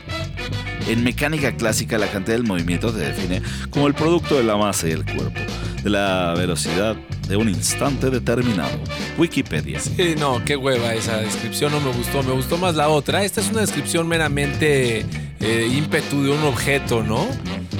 En 0.87 1.03
mecánica 1.03 1.51
clásica, 1.55 1.97
la 1.97 2.07
cantidad 2.07 2.37
del 2.37 2.47
movimiento 2.47 2.91
se 2.93 2.99
define 2.99 3.41
como 3.69 3.87
el 3.87 3.93
producto 3.93 4.35
de 4.37 4.43
la 4.43 4.55
masa 4.55 4.87
y 4.87 4.91
el 4.91 5.03
cuerpo, 5.05 5.39
de 5.83 5.89
la 5.89 6.33
velocidad 6.35 6.95
de 7.27 7.35
un 7.35 7.47
instante 7.49 8.09
determinado. 8.09 8.79
Wikipedia. 9.17 9.79
Sí, 9.81 10.15
no, 10.17 10.43
qué 10.45 10.55
hueva 10.55 10.93
esa 10.95 11.17
descripción, 11.17 11.71
no 11.73 11.79
me 11.81 11.91
gustó, 11.91 12.23
me 12.23 12.31
gustó 12.31 12.57
más 12.57 12.73
la 12.75 12.87
otra. 12.89 13.23
Esta 13.23 13.41
es 13.41 13.49
una 13.51 13.61
descripción 13.61 14.07
meramente 14.07 15.05
eh, 15.41 15.69
ímpetu 15.71 16.23
de 16.23 16.31
un 16.31 16.43
objeto, 16.43 17.03
¿no? 17.03 17.27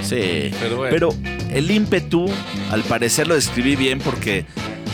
Sí, 0.01 0.51
Pero 0.61 0.77
bueno. 0.77 0.89
pero 0.91 1.09
el 1.51 1.69
ímpetu, 1.71 2.29
al 2.71 2.83
parecer 2.83 3.27
lo 3.27 3.35
describí 3.35 3.75
bien 3.75 3.99
porque 3.99 4.45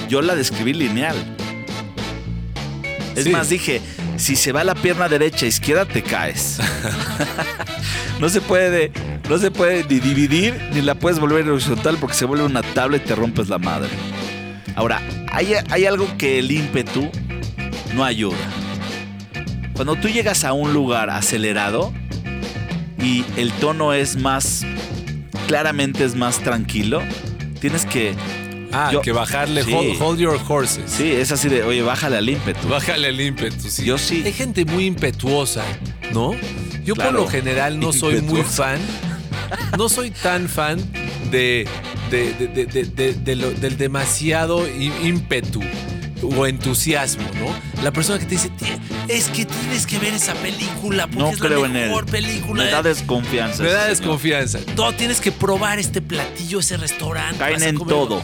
yo 0.09 0.21
la 0.21 0.35
describí 0.35 0.73
lineal. 0.73 1.15
Es 3.15 3.25
Sí. 3.25 3.29
más, 3.29 3.49
dije, 3.49 3.81
si 4.17 4.35
se 4.35 4.51
va 4.51 4.63
la 4.63 4.75
pierna 4.75 5.07
derecha, 5.07 5.45
izquierda, 5.45 5.85
te 5.85 6.01
caes. 6.03 6.59
no 8.19 8.29
se 8.29 8.41
puede, 8.41 8.91
no 9.29 9.37
se 9.37 9.51
puede 9.51 9.85
ni 9.89 9.99
dividir, 9.99 10.59
ni 10.73 10.81
la 10.81 10.95
puedes 10.95 11.19
volver 11.19 11.47
horizontal 11.49 11.97
porque 11.99 12.15
se 12.15 12.25
vuelve 12.25 12.45
una 12.45 12.61
tabla 12.61 12.97
y 12.97 13.01
te 13.01 13.15
rompes 13.15 13.47
la 13.47 13.57
madre. 13.57 13.89
Ahora, 14.75 15.01
hay, 15.31 15.53
hay 15.69 15.85
algo 15.85 16.07
que 16.17 16.39
el 16.39 16.51
ímpetu 16.51 17.09
no 17.93 18.03
ayuda. 18.03 18.35
Cuando 19.73 19.95
tú 19.95 20.07
llegas 20.09 20.43
a 20.43 20.51
un 20.53 20.73
lugar 20.73 21.09
acelerado 21.09 21.93
y 23.01 23.23
el 23.37 23.51
tono 23.53 23.93
es 23.93 24.15
más, 24.17 24.65
claramente 25.47 26.03
es 26.03 26.15
más 26.15 26.39
tranquilo, 26.39 27.01
tienes 27.59 27.85
que, 27.85 28.13
Ah, 28.77 28.89
Yo- 28.91 29.01
que 29.01 29.13
bajarle 29.13 29.63
Sí. 29.63 29.71
hold, 29.73 30.01
hold 30.01 30.19
your 30.19 30.37
horses. 30.49 30.83
sí, 30.91 31.09
es 31.09 31.31
así 31.31 31.47
de, 31.47 31.63
oye, 31.63 31.81
bájale 31.81 32.17
al 32.17 32.27
ímpetu. 32.27 32.67
Bájale 32.67 33.07
el 33.07 33.21
ímpetu, 33.21 33.69
sí. 33.69 33.85
Yo 33.85 33.97
sí. 33.97 34.21
Hay 34.25 34.33
gente 34.33 34.65
muy 34.65 34.85
impetuosa, 34.85 35.63
¿no? 36.11 36.33
Yo 36.83 36.93
Claro. 36.93 37.11
por 37.11 37.19
lo 37.21 37.27
general 37.29 37.79
no 37.79 37.93
soy 37.93 38.21
muy 38.21 38.41
fan. 38.43 38.79
No 39.77 39.87
soy 39.87 40.11
tan 40.11 40.49
fan 40.49 40.77
de, 41.31 41.65
de- 42.11 42.33
de- 42.93 43.13
de- 43.13 43.35
lo- 43.37 43.51
del 43.51 43.77
demasiado 43.77 44.67
ímpetu 44.67 45.61
o 46.21 46.45
entusiasmo, 46.45 47.23
¿no? 47.39 47.81
La 47.81 47.91
persona 47.91 48.19
que 48.19 48.25
te 48.25 48.31
dice, 48.35 48.49
"Tie- 48.59 48.77
es 49.07 49.29
que 49.29 49.45
tienes 49.45 49.85
que 49.85 49.99
ver 49.99 50.13
esa 50.13 50.33
película 50.35 51.05
porque 51.07 51.19
No 51.19 51.29
es 51.31 51.39
creo 51.39 51.61
la 51.61 51.67
en 51.69 51.75
él. 51.75 51.87
mejor 51.89 52.05
película. 52.05 52.63
Me 52.63 52.71
da 52.71 52.81
desconfianza. 52.83 53.63
Me 53.63 53.69
da 53.71 53.85
desconfianza. 53.87 54.59
No, 54.75 54.93
tienes 54.95 55.21
que 55.21 55.31
probar 55.31 55.79
este 55.79 56.01
platillo, 56.01 56.59
ese 56.59 56.77
restaurante. 56.77 57.37
Caen 57.39 57.61
en 57.63 57.75
comerlo". 57.75 58.07
todo. 58.07 58.23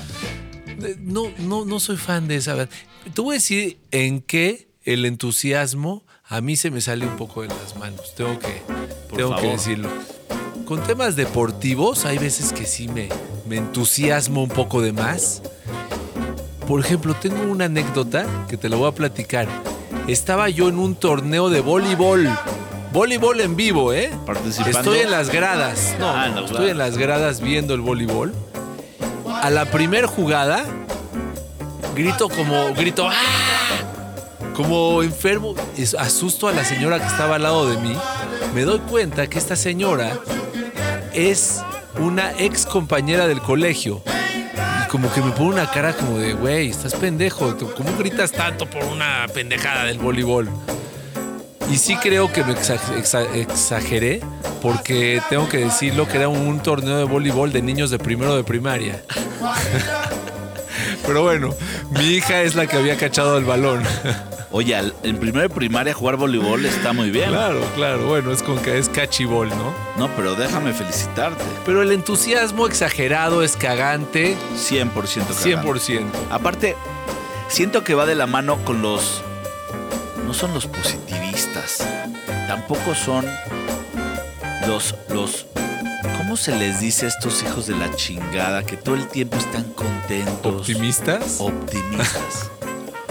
No, 1.00 1.32
no, 1.40 1.66
no 1.66 1.80
soy 1.80 1.98
fan 1.98 2.28
de 2.28 2.38
esa. 2.38 2.68
Te 3.14 3.22
voy 3.22 3.36
a 3.36 3.38
decir 3.38 3.78
en 3.92 4.22
qué 4.22 4.68
el 4.84 5.06
entusiasmo 5.06 6.04
a 6.26 6.42
mí 6.42 6.56
se 6.56 6.72
me 6.72 6.82
sale 6.82 7.06
un 7.06 7.18
poco 7.18 7.42
de 7.44 7.50
las 7.50 7.76
manos. 7.78 8.16
Tengo 8.16 8.40
que, 8.40 8.62
Por 9.10 9.18
tengo 9.18 9.36
que 9.36 9.48
decirlo. 9.48 9.90
Con 10.66 10.82
temas 10.84 11.16
deportivos 11.16 12.06
hay 12.06 12.18
veces 12.18 12.54
que 12.54 12.66
sí 12.66 12.88
me, 12.88 13.10
me 13.48 13.58
entusiasmo 13.58 14.42
un 14.42 14.50
poco 14.50 14.82
de 14.82 14.94
más. 14.94 15.42
Por 16.68 16.80
ejemplo, 16.80 17.14
tengo 17.16 17.44
una 17.44 17.66
anécdota 17.66 18.26
que 18.50 18.56
te 18.58 18.70
la 18.70 18.78
voy 18.78 18.88
a 18.88 18.94
platicar. 18.94 19.48
Estaba 20.08 20.50
yo 20.50 20.68
en 20.70 20.78
un 20.80 20.96
torneo 20.96 21.50
de 21.50 21.62
voleibol. 21.62 22.30
Voleibol 22.92 23.40
en 23.40 23.56
vivo, 23.56 23.94
¿eh? 23.94 24.12
Participando. 24.26 24.80
Estoy 24.80 25.00
en 25.00 25.12
las 25.12 25.30
gradas. 25.30 25.96
No, 26.00 26.10
Ah, 26.10 26.28
no, 26.30 26.46
estoy 26.46 26.70
en 26.70 26.78
las 26.78 26.98
gradas 26.98 27.40
viendo 27.42 27.74
el 27.74 27.82
voleibol. 27.82 28.34
A 29.42 29.50
la 29.50 29.66
primer 29.66 30.06
jugada, 30.06 30.66
grito 31.96 32.28
como, 32.30 32.74
grito, 32.74 33.08
¡ah! 33.10 33.14
Como 34.56 35.02
enfermo, 35.04 35.56
asusto 35.98 36.48
a 36.50 36.52
la 36.52 36.66
señora 36.66 37.00
que 37.00 37.08
estaba 37.08 37.36
al 37.36 37.44
lado 37.44 37.70
de 37.70 37.78
mí. 37.78 37.96
Me 38.54 38.64
doy 38.64 38.80
cuenta 38.80 39.28
que 39.28 39.40
esta 39.40 39.56
señora 39.56 40.20
es 41.14 41.62
una 42.00 42.34
ex 42.38 42.66
compañera 42.66 43.28
del 43.28 43.42
colegio. 43.42 44.02
Como 44.92 45.10
que 45.14 45.22
me 45.22 45.32
pone 45.32 45.52
una 45.52 45.72
cara 45.72 45.94
como 45.94 46.18
de, 46.18 46.34
güey, 46.34 46.70
estás 46.70 46.94
pendejo. 46.96 47.56
¿Cómo 47.78 47.96
gritas 47.98 48.32
tanto 48.32 48.66
por 48.70 48.84
una 48.84 49.26
pendejada 49.34 49.86
del 49.86 49.98
voleibol? 50.00 50.50
Y 51.72 51.78
sí 51.78 51.96
creo 51.96 52.32
que 52.34 52.44
me 52.44 52.54
exa- 52.54 52.78
exa- 52.98 53.34
exageré 53.34 54.20
porque 54.62 55.22
tengo 55.30 55.48
que 55.48 55.60
decirlo 55.60 56.08
que 56.10 56.18
era 56.18 56.28
un 56.28 56.60
torneo 56.62 56.98
de 56.98 57.06
voleibol 57.06 57.54
de 57.54 57.62
niños 57.62 57.90
de 57.90 58.00
primero 58.00 58.36
de 58.36 58.44
primaria. 58.44 59.02
Pero 61.06 61.24
bueno, 61.24 61.50
mi 61.92 62.06
hija 62.06 62.42
es 62.42 62.56
la 62.56 62.68
que 62.68 62.78
había 62.78 62.98
cachado 62.98 63.38
el 63.38 63.46
balón. 63.46 63.84
Oye, 64.54 64.78
en 65.04 65.18
primero 65.18 65.48
de 65.48 65.50
primaria 65.50 65.94
jugar 65.94 66.18
voleibol 66.18 66.66
está 66.66 66.92
muy 66.92 67.10
bien. 67.10 67.30
Claro, 67.30 67.62
claro, 67.74 68.06
bueno, 68.06 68.34
es 68.34 68.44
con 68.44 68.60
que 68.60 68.78
es 68.78 68.90
cachibol, 68.90 69.48
¿no? 69.50 69.74
No, 69.98 70.14
pero 70.16 70.36
déjame 70.36 70.74
felicitarte. 70.74 71.42
Pero 71.66 71.82
el 71.82 71.92
entusiasmo 71.94 72.68
exagerado 72.68 73.44
es 73.44 73.56
cagante 73.56 74.36
100% 74.56 74.92
cagante. 74.92 75.56
100%. 75.56 76.06
Aparte, 76.32 76.76
siento 77.48 77.86
que 77.86 77.94
va 77.94 78.06
de 78.06 78.16
la 78.16 78.28
mano 78.28 78.58
con 78.66 78.82
los... 78.82 79.24
No 80.28 80.34
son 80.34 80.54
los 80.54 80.68
positivistas. 80.68 81.88
Tampoco 82.48 82.94
son 82.94 83.26
los... 84.68 84.96
los 85.10 85.46
¿Cómo 86.18 86.38
se 86.38 86.56
les 86.56 86.80
dice 86.80 87.06
a 87.06 87.10
estos 87.10 87.42
hijos 87.44 87.68
de 87.68 87.76
la 87.76 87.94
chingada 87.96 88.64
que 88.64 88.78
todo 88.78 88.96
el 88.96 89.08
tiempo 89.08 89.38
están 89.38 89.64
contentos? 89.74 90.62
¿Optimistas? 90.62 91.38
Optimistas. 91.40 92.50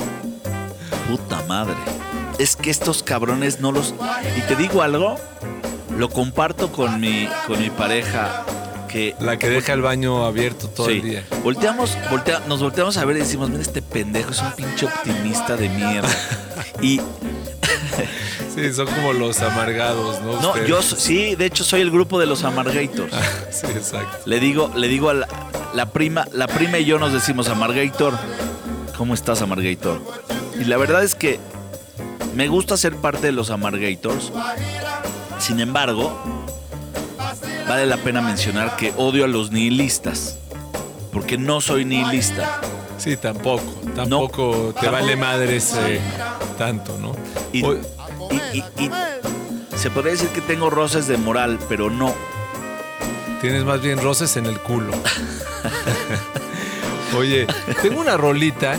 Puta 1.09 1.43
madre. 1.47 1.75
Es 2.39 2.57
que 2.57 2.71
estos 2.71 3.03
cabrones 3.03 3.61
no 3.61 3.73
los... 3.73 3.95
Y 4.37 4.41
te 4.43 4.57
digo 4.57 4.83
algo, 4.83 5.17
lo 5.97 6.09
comparto 6.09 6.73
con 6.73 7.01
mi, 7.01 7.29
con 7.47 7.59
mi 7.61 7.69
pareja 7.71 8.45
que... 8.89 9.15
La 9.21 9.37
que 9.39 9.51
deja 9.51 9.73
el 9.75 9.83
baño 9.83 10.25
abierto 10.25 10.69
todo 10.69 10.87
Sí. 10.87 10.93
el 10.95 11.03
día. 11.03 11.25
Volteamos, 11.43 11.97
voltea- 12.11 12.41
nos 12.47 12.63
volteamos 12.63 12.97
a 12.97 13.05
ver 13.05 13.17
y 13.17 13.21
decimos, 13.21 13.51
mira 13.51 13.63
este 13.63 13.83
pendejo 13.83 14.31
es 14.31 14.41
un 14.41 14.53
pinche 14.53 14.87
optimista 14.87 15.57
de 15.57 15.69
mierda. 15.69 16.09
Y 16.83 16.99
Sí, 18.61 18.73
son 18.75 18.87
como 18.87 19.13
los 19.13 19.41
amargados, 19.41 20.21
¿no? 20.23 20.41
no, 20.41 20.49
Ustedes. 20.51 20.69
yo 20.69 20.83
sí, 20.83 21.35
de 21.35 21.47
hecho 21.47 21.65
soy 21.65 21.81
el 21.81 21.91
grupo 21.91 22.19
de 22.19 22.27
los 22.27 22.45
amargators. 22.45 23.13
Sí, 23.51 23.67
exacto. 23.67 24.19
Le 24.27 24.39
digo, 24.41 24.71
le 24.77 24.89
digo 24.89 25.09
a 25.09 25.15
la, 25.15 25.29
la 25.75 25.87
prima, 25.87 26.27
la 26.33 26.47
prima 26.47 26.79
y 26.79 26.85
yo 26.85 26.99
nos 26.99 27.13
decimos 27.13 27.49
amargator. 27.49 28.19
¿Cómo 28.97 29.15
estás, 29.15 29.41
amargator? 29.41 30.01
Y 30.61 30.65
la 30.65 30.77
verdad 30.77 31.03
es 31.03 31.15
que 31.15 31.41
me 32.35 32.49
gusta 32.49 32.77
ser 32.77 32.97
parte 32.97 33.27
de 33.27 33.33
los 33.33 33.51
amargators. 33.51 34.31
Sin 35.39 35.59
embargo, 35.61 36.13
vale 37.67 37.87
la 37.87 37.97
pena 37.97 38.21
mencionar 38.21 38.77
que 38.77 38.93
odio 38.97 39.25
a 39.25 39.29
los 39.29 39.51
nihilistas. 39.51 40.39
Porque 41.13 41.39
no 41.39 41.61
soy 41.61 41.85
nihilista. 41.85 42.61
Sí, 42.99 43.17
tampoco. 43.17 43.65
Tampoco 43.97 44.75
te 44.75 44.87
tampoco. 44.87 44.93
vale 44.93 45.17
madres 45.17 45.75
eh, 45.79 46.01
tanto, 46.59 46.99
¿no? 46.99 47.17
Y, 47.53 47.65
y- 48.31 48.59
y- 48.59 48.85
y 48.87 48.91
se 49.77 49.91
podría 49.91 50.13
decir 50.13 50.29
que 50.29 50.41
tengo 50.41 50.71
roces 50.71 51.07
de 51.07 51.17
moral, 51.17 51.59
pero 51.69 51.91
no. 51.91 52.15
Tienes 53.41 53.65
más 53.65 53.81
bien 53.81 54.01
roces 54.03 54.37
en 54.37 54.47
el 54.47 54.59
culo. 54.61 54.93
Oye, 57.17 57.47
tengo 57.83 58.01
una 58.01 58.17
rolita 58.17 58.77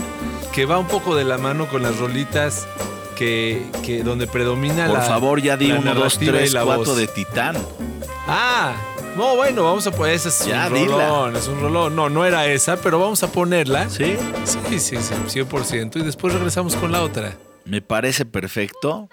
que 0.52 0.64
va 0.64 0.78
un 0.78 0.86
poco 0.86 1.14
de 1.16 1.24
la 1.24 1.38
mano 1.38 1.68
con 1.68 1.82
las 1.82 1.98
rolitas 1.98 2.66
que, 3.16 3.66
que 3.84 4.02
donde 4.02 4.26
predomina 4.26 4.86
Por 4.86 4.98
la. 4.98 5.04
favor, 5.04 5.40
ya 5.42 5.56
di 5.56 5.68
la 5.68 5.78
1, 5.80 5.94
2, 5.94 5.96
narrativa 5.96 6.32
y 6.32 6.38
3, 6.40 6.52
la 6.52 6.64
4 6.64 6.84
voz. 6.84 6.96
de 6.96 7.06
Titán. 7.08 7.56
Ah, 8.26 8.74
no, 9.16 9.36
bueno, 9.36 9.64
vamos 9.64 9.86
a 9.86 9.90
poner. 9.90 10.14
Ese 10.14 10.28
es 10.30 10.46
Ya, 10.46 10.68
un 10.68 10.74
dila. 10.74 11.08
rolón, 11.08 11.36
es 11.36 11.48
un 11.48 11.60
rolón. 11.60 11.94
No, 11.96 12.08
no 12.08 12.24
era 12.24 12.46
esa, 12.46 12.76
pero 12.76 12.98
vamos 12.98 13.22
a 13.22 13.30
ponerla. 13.30 13.90
¿Sí? 13.90 14.16
Sí, 14.44 14.78
sí, 14.78 14.96
sí, 14.96 15.14
100%. 15.28 15.96
Y 15.96 16.02
después 16.02 16.32
regresamos 16.32 16.74
con 16.76 16.92
la 16.92 17.02
otra. 17.02 17.34
Me 17.64 17.82
parece 17.82 18.24
perfecto. 18.24 19.08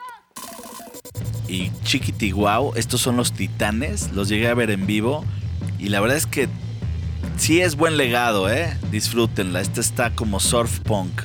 Y 1.50 1.72
Chiquiti 1.84 2.29
Guau, 2.29 2.74
estos 2.75 3.01
son 3.01 3.18
los 3.18 3.34
titanes. 3.34 4.12
Los 4.13 4.29
llegué 4.29 4.48
a 4.48 4.53
ver 4.53 4.70
en 4.70 4.86
vivo. 4.86 5.25
Y 5.79 5.89
la 5.89 6.00
verdad 6.00 6.18
es 6.18 6.27
que 6.27 6.48
sí 7.38 7.60
es 7.60 7.75
buen 7.75 7.98
legado, 7.98 8.50
¿eh? 8.51 8.77
Disfrútenla. 8.91 9.60
Este 9.62 9.82
está 9.82 10.12
como 10.15 10.39
surf 10.39 10.79
punk. 10.82 11.24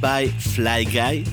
Bye 0.00 0.26
Bye 0.26 0.32
Fly 0.38 0.84
Guy. 0.86 1.24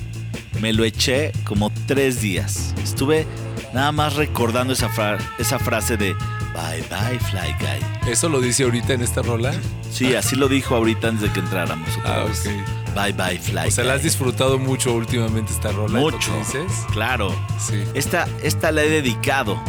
Me 0.60 0.72
lo 0.72 0.84
eché 0.84 1.32
como 1.44 1.70
tres 1.86 2.20
días. 2.20 2.74
Estuve 2.82 3.26
nada 3.74 3.92
más 3.92 4.16
recordando 4.16 4.72
esa, 4.72 4.88
fra- 4.88 5.18
esa 5.38 5.58
frase 5.58 5.96
de 5.96 6.14
Bye 6.14 6.82
Bye 6.88 7.18
Fly 7.20 7.54
Guy. 7.60 8.10
¿Eso 8.12 8.28
lo 8.28 8.40
dice 8.40 8.64
ahorita 8.64 8.94
en 8.94 9.02
esta 9.02 9.22
rola? 9.22 9.52
Sí, 9.90 10.14
así 10.14 10.34
lo 10.36 10.48
dijo 10.48 10.74
ahorita 10.74 11.08
antes 11.08 11.22
de 11.28 11.32
que 11.32 11.40
entráramos. 11.40 11.88
Ah, 12.04 12.24
ok. 12.24 12.94
Bye 12.94 13.12
Bye 13.12 13.38
Fly 13.38 13.68
O 13.68 13.70
sea, 13.70 13.84
la 13.84 13.92
has 13.94 14.00
Guy. 14.00 14.04
disfrutado 14.08 14.58
mucho 14.58 14.94
últimamente 14.94 15.52
esta 15.52 15.70
rola. 15.72 15.98
¿es 15.98 16.04
lo 16.04 16.10
que 16.10 16.16
Mucho. 16.16 16.38
dices? 16.38 16.72
Claro. 16.92 17.34
Sí. 17.58 17.84
Esta, 17.94 18.26
esta 18.42 18.72
la 18.72 18.82
he 18.82 18.88
dedicado. 18.88 19.60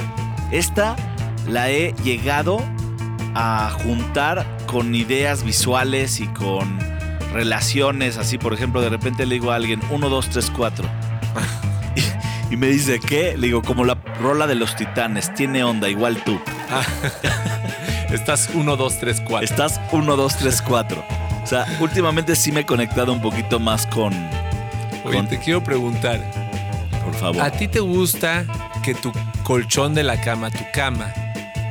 Esta 0.51 0.95
la 1.49 1.69
he 1.69 1.93
llegado 2.05 2.63
a 3.35 3.69
juntar 3.83 4.47
con 4.65 4.95
ideas 4.95 5.43
visuales 5.43 6.21
y 6.21 6.27
con 6.27 6.79
relaciones. 7.37 8.17
Así, 8.17 8.39
por 8.39 8.53
ejemplo, 8.53 8.81
de 8.81 8.89
repente 8.89 9.25
le 9.27 9.35
digo 9.35 9.51
a 9.51 9.55
alguien, 9.55 9.79
1, 9.91 10.09
2, 10.09 10.29
3, 10.29 10.51
4. 10.51 10.89
Y, 12.49 12.55
me 12.55 12.67
dice, 12.67 12.99
¿qué? 12.99 13.37
Le 13.37 13.47
digo, 13.47 13.61
como 13.61 13.83
la 13.85 13.95
rola 14.21 14.47
de 14.47 14.55
los 14.55 14.75
titanes, 14.75 15.33
tiene 15.35 15.63
onda, 15.63 15.89
igual 15.89 16.23
tú. 16.23 16.39
Estás 18.09 18.49
1, 18.53 18.75
2, 18.75 18.99
3, 18.99 19.21
4. 19.21 19.45
Estás 19.45 19.81
1, 19.91 20.15
2, 20.15 20.37
3, 20.37 20.61
4. 20.61 21.05
O 21.43 21.45
sea, 21.45 21.65
últimamente 21.79 22.35
sí 22.35 22.51
me 22.51 22.61
he 22.61 22.65
conectado 22.65 23.13
un 23.13 23.21
poquito 23.21 23.59
más 23.59 23.85
con... 23.85 24.13
Oye, 25.05 25.17
con- 25.17 25.27
te 25.27 25.37
quiero 25.39 25.63
preguntar. 25.63 26.19
por 27.05 27.13
favor. 27.13 27.41
¿A 27.41 27.51
ti 27.51 27.67
te 27.67 27.81
gusta 27.81 28.45
que 28.81 28.95
tu 28.95 29.11
colchón 29.43 29.93
de 29.93 30.03
la 30.03 30.19
cama, 30.21 30.49
tu 30.49 30.63
cama, 30.73 31.13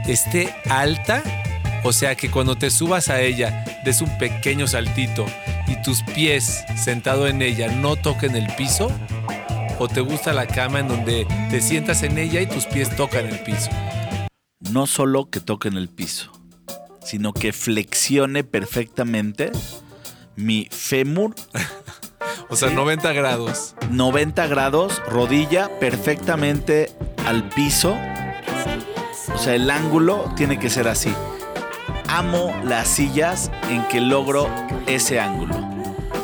esté 0.06 0.54
alta? 0.68 1.22
O 1.82 1.92
sea, 1.92 2.14
que 2.14 2.30
cuando 2.30 2.54
te 2.56 2.70
subas 2.70 3.08
a 3.08 3.20
ella 3.20 3.64
des 3.84 4.02
un 4.02 4.18
pequeño 4.18 4.66
saltito 4.66 5.26
y 5.76 5.82
tus 5.82 6.02
pies 6.02 6.64
sentado 6.76 7.26
en 7.26 7.42
ella 7.42 7.68
no 7.68 7.96
toquen 7.96 8.36
el 8.36 8.46
piso? 8.54 8.90
¿O 9.78 9.88
te 9.88 10.00
gusta 10.00 10.32
la 10.32 10.46
cama 10.46 10.80
en 10.80 10.88
donde 10.88 11.26
te 11.50 11.60
sientas 11.60 12.02
en 12.02 12.18
ella 12.18 12.40
y 12.40 12.46
tus 12.46 12.66
pies 12.66 12.94
tocan 12.96 13.26
el 13.26 13.38
piso? 13.40 13.70
no 14.70 14.86
solo 14.86 15.30
que 15.30 15.40
toque 15.40 15.68
en 15.68 15.76
el 15.76 15.88
piso, 15.88 16.32
sino 17.02 17.32
que 17.32 17.52
flexione 17.52 18.44
perfectamente 18.44 19.52
mi 20.34 20.68
fémur 20.70 21.34
O 22.48 22.54
sea, 22.54 22.70
90 22.70 23.12
grados. 23.12 23.74
90 23.90 24.46
grados, 24.46 25.02
rodilla 25.08 25.68
perfectamente 25.80 26.92
al 27.24 27.48
piso. 27.48 27.96
O 29.34 29.38
sea, 29.38 29.54
el 29.56 29.68
ángulo 29.68 30.32
tiene 30.36 30.58
que 30.58 30.70
ser 30.70 30.86
así. 30.86 31.12
Amo 32.06 32.54
las 32.64 32.86
sillas 32.86 33.50
en 33.68 33.86
que 33.88 34.00
logro 34.00 34.48
ese 34.86 35.18
ángulo. 35.18 35.65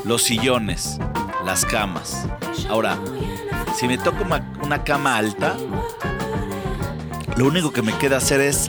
Los 0.05 0.23
sillones, 0.25 0.99
las 1.45 1.65
camas. 1.65 2.27
Ahora, 2.69 2.99
si 3.79 3.87
me 3.87 3.99
toca 3.99 4.23
una, 4.23 4.53
una 4.63 4.83
cama 4.85 5.17
alta, 5.17 5.57
lo 7.37 7.47
único 7.47 7.73
que 7.73 7.83
me 7.83 7.97
queda 7.99 8.17
hacer 8.19 8.41
es 8.41 8.69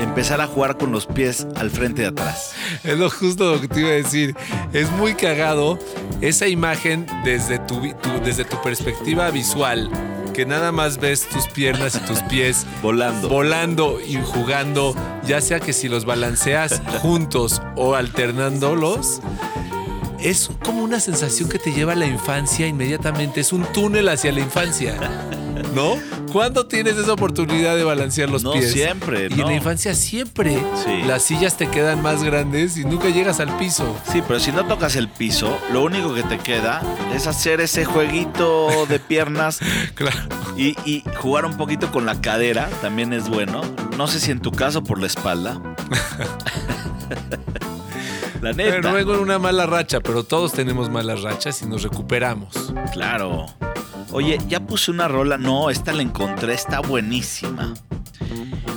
empezar 0.00 0.40
a 0.40 0.46
jugar 0.46 0.78
con 0.78 0.92
los 0.92 1.06
pies 1.06 1.46
al 1.56 1.70
frente 1.70 2.02
y 2.02 2.04
atrás. 2.06 2.54
Es 2.84 2.98
lo 2.98 3.10
justo 3.10 3.52
lo 3.54 3.60
que 3.60 3.68
te 3.68 3.80
iba 3.80 3.90
a 3.90 3.92
decir. 3.92 4.34
Es 4.72 4.90
muy 4.92 5.14
cagado 5.14 5.78
esa 6.22 6.46
imagen 6.46 7.06
desde 7.24 7.58
tu- 7.58 7.94
desde 8.24 8.44
tu 8.44 8.60
perspectiva 8.62 9.30
visual, 9.30 9.90
que 10.32 10.46
nada 10.46 10.72
más 10.72 10.96
ves 10.98 11.28
tus 11.28 11.46
piernas 11.48 11.96
y 11.96 11.98
tus 12.00 12.22
pies 12.22 12.66
Volando. 12.82 13.28
volando 13.28 13.98
y 14.00 14.16
jugando, 14.22 14.94
ya 15.26 15.40
sea 15.42 15.60
que 15.60 15.74
si 15.74 15.88
los 15.90 16.06
balanceas 16.06 16.80
juntos 17.02 17.60
o 17.76 17.94
alternándolos. 17.94 19.20
Es 20.22 20.50
como 20.64 20.82
una 20.82 21.00
sensación 21.00 21.48
que 21.48 21.58
te 21.58 21.72
lleva 21.72 21.92
a 21.94 21.96
la 21.96 22.06
infancia 22.06 22.66
inmediatamente. 22.66 23.40
Es 23.40 23.52
un 23.52 23.64
túnel 23.72 24.08
hacia 24.08 24.32
la 24.32 24.40
infancia. 24.40 24.96
¿No? 25.74 25.94
¿Cuándo 26.32 26.66
tienes 26.66 26.96
esa 26.96 27.12
oportunidad 27.14 27.74
de 27.76 27.82
balancear 27.84 28.28
los 28.28 28.42
No 28.44 28.52
pies? 28.52 28.70
siempre, 28.72 29.26
Y 29.26 29.30
no. 29.30 29.42
en 29.42 29.46
la 29.48 29.54
infancia 29.54 29.94
siempre 29.94 30.62
Sí. 30.84 31.02
las 31.06 31.22
sillas 31.22 31.56
te 31.56 31.68
quedan 31.68 32.02
más 32.02 32.22
grandes 32.22 32.76
y 32.76 32.84
nunca 32.84 33.08
llegas 33.08 33.40
al 33.40 33.56
piso. 33.56 33.96
Sí, 34.12 34.22
pero 34.26 34.38
si 34.38 34.52
no 34.52 34.64
tocas 34.66 34.94
el 34.96 35.08
piso, 35.08 35.58
lo 35.72 35.82
único 35.82 36.14
que 36.14 36.22
te 36.22 36.38
queda 36.38 36.82
es 37.14 37.26
hacer 37.26 37.60
ese 37.60 37.84
jueguito 37.84 38.86
de 38.88 39.00
piernas 39.00 39.58
Claro. 39.94 40.18
y, 40.56 40.76
y 40.84 41.02
jugar 41.16 41.44
un 41.46 41.56
poquito 41.56 41.90
con 41.90 42.06
la 42.06 42.20
cadera, 42.20 42.68
también 42.80 43.12
es 43.12 43.28
bueno. 43.28 43.62
No 43.96 44.06
sé 44.06 44.20
si 44.20 44.30
en 44.30 44.40
tu 44.40 44.52
caso 44.52 44.84
por 44.84 45.00
la 45.00 45.06
espalda. 45.08 45.60
la 48.40 48.54
Pero 48.54 48.76
neta. 48.76 48.90
luego 48.90 49.14
en 49.14 49.20
una 49.20 49.38
mala 49.38 49.66
racha, 49.66 50.00
pero 50.00 50.24
todos 50.24 50.52
tenemos 50.52 50.88
malas 50.90 51.22
rachas 51.22 51.62
y 51.62 51.66
nos 51.66 51.82
recuperamos. 51.82 52.72
Claro. 52.92 53.46
Oye, 54.12 54.38
ya 54.48 54.60
puse 54.60 54.90
una 54.90 55.06
rola. 55.08 55.38
No, 55.38 55.70
esta 55.70 55.92
la 55.92 56.02
encontré, 56.02 56.54
está 56.54 56.80
buenísima. 56.80 57.74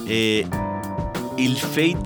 Eh, 0.07 0.45
Il 1.37 1.57
Fate 1.57 1.97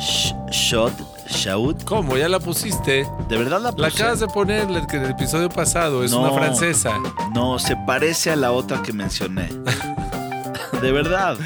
Sh- 0.00 0.50
Shot 0.50 0.92
Shout. 1.28 1.82
¿Cómo? 1.84 2.16
Ya 2.16 2.28
la 2.28 2.38
pusiste. 2.40 3.06
¿De 3.28 3.36
verdad 3.36 3.60
la 3.60 3.72
puse? 3.72 3.82
La 3.82 3.88
acabas 3.88 4.20
de 4.20 4.28
poner 4.28 4.62
en 4.62 4.70
el 5.02 5.10
episodio 5.10 5.48
pasado. 5.48 6.04
Es 6.04 6.12
No. 6.12 6.20
una 6.20 6.32
francesa. 6.32 6.94
No, 7.34 7.58
se 7.58 7.76
parece 7.86 8.30
a 8.30 8.36
la 8.36 8.52
otra 8.52 8.82
que 8.82 8.92
mencioné. 8.92 9.48
De 10.80 10.92
verdad. 10.92 11.36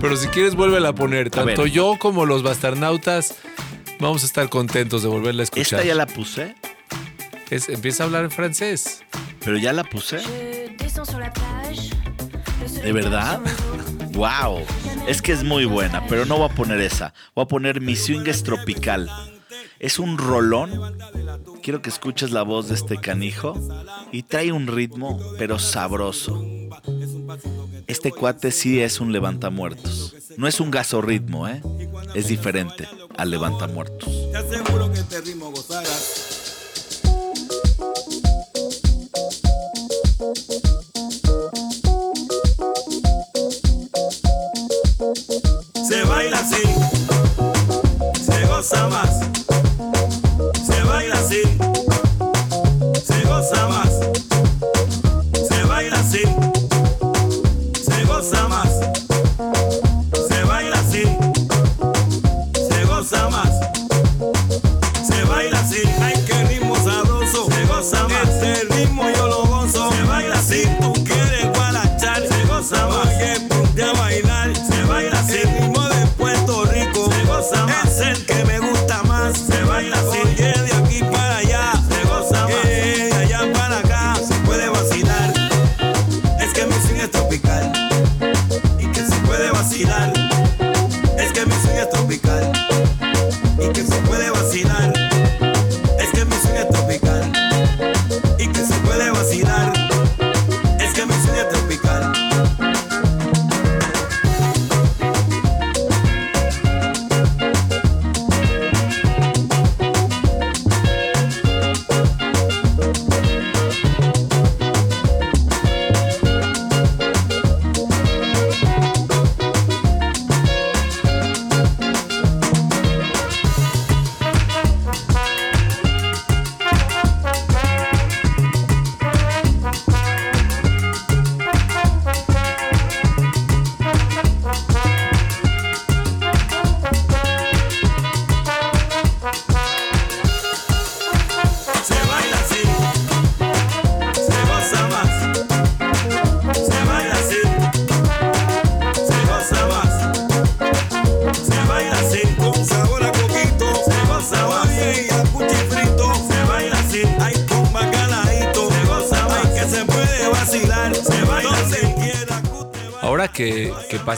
Pero 0.00 0.16
si 0.16 0.26
quieres, 0.28 0.54
vuélvela 0.56 0.90
a 0.90 0.92
poner. 0.94 1.28
A. 1.28 1.30
Tanto 1.30 1.66
yo 1.66 1.94
como 1.98 2.26
los 2.26 2.42
bastarnautas 2.42 3.34
vamos 4.00 4.22
a 4.22 4.26
estar 4.26 4.48
contentos 4.48 5.02
de 5.02 5.08
volverla 5.08 5.42
a 5.42 5.44
escuchar. 5.44 5.80
Esta 5.80 5.84
ya 5.84 5.94
la 5.94 6.06
puse, 6.06 6.54
Es- 7.50 7.68
empieza 7.68 8.02
a 8.02 8.06
hablar 8.06 8.24
en 8.24 8.30
francés. 8.30 9.02
pero 9.44 9.56
ya 9.58 9.72
la 9.72 9.84
puse. 9.84 10.18
¿De 12.82 12.92
verdad? 12.92 13.40
Wow. 14.12 14.60
Es 15.06 15.22
que 15.22 15.32
es 15.32 15.42
muy 15.44 15.64
buena, 15.64 16.06
pero 16.08 16.24
no 16.24 16.36
voy 16.38 16.48
a 16.50 16.54
poner 16.54 16.80
esa. 16.80 17.12
Voy 17.34 17.44
a 17.44 17.48
poner 17.48 17.80
Mi 17.80 17.96
Swing 17.96 18.26
es 18.26 18.42
Tropical. 18.42 19.10
Es 19.78 19.98
un 19.98 20.18
rolón. 20.18 20.98
Quiero 21.62 21.80
que 21.82 21.88
escuches 21.90 22.30
la 22.30 22.42
voz 22.42 22.68
de 22.68 22.74
este 22.74 22.96
canijo. 22.98 23.58
Y 24.12 24.22
trae 24.24 24.52
un 24.52 24.66
ritmo, 24.66 25.18
pero 25.38 25.58
sabroso. 25.58 26.42
Este 27.86 28.12
cuate 28.12 28.50
sí 28.52 28.80
es 28.80 29.00
un 29.00 29.12
levantamuertos. 29.12 30.14
No 30.36 30.46
es 30.46 30.60
un 30.60 30.70
gasorritmo, 30.70 31.48
¿eh? 31.48 31.62
Es 32.14 32.28
diferente 32.28 32.88
al 33.16 33.30
levantamuertos. 33.30 34.08
Te 35.08 35.18
este. 35.18 35.96
Se 45.88 46.04
baila 46.04 46.38
así, 46.38 46.62
se 48.24 48.46
goza 48.46 48.88
más. 48.88 49.39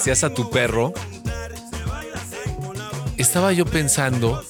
Paseas 0.02 0.24
a 0.24 0.34
tu 0.34 0.50
perro, 0.50 0.92
estaba 3.18 3.52
yo 3.52 3.64
pensando, 3.64 4.42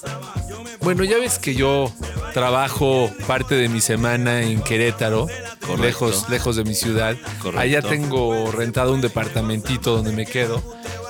bueno, 0.81 1.05
ya 1.05 1.19
ves 1.19 1.38
que 1.38 1.55
yo 1.55 1.93
trabajo 2.33 3.11
parte 3.27 3.57
de 3.57 3.69
mi 3.69 3.83
semana 3.83 4.41
en 4.41 4.62
Querétaro, 4.62 5.27
Correcto. 5.61 5.77
lejos, 5.77 6.29
lejos 6.31 6.57
de 6.57 6.65
mi 6.65 6.73
ciudad. 6.73 7.17
Correcto. 7.43 7.61
Allá 7.61 7.83
tengo 7.83 8.51
rentado 8.51 8.95
un 8.95 9.03
departamentito 9.03 9.95
donde 9.95 10.12
me 10.12 10.25
quedo. 10.25 10.62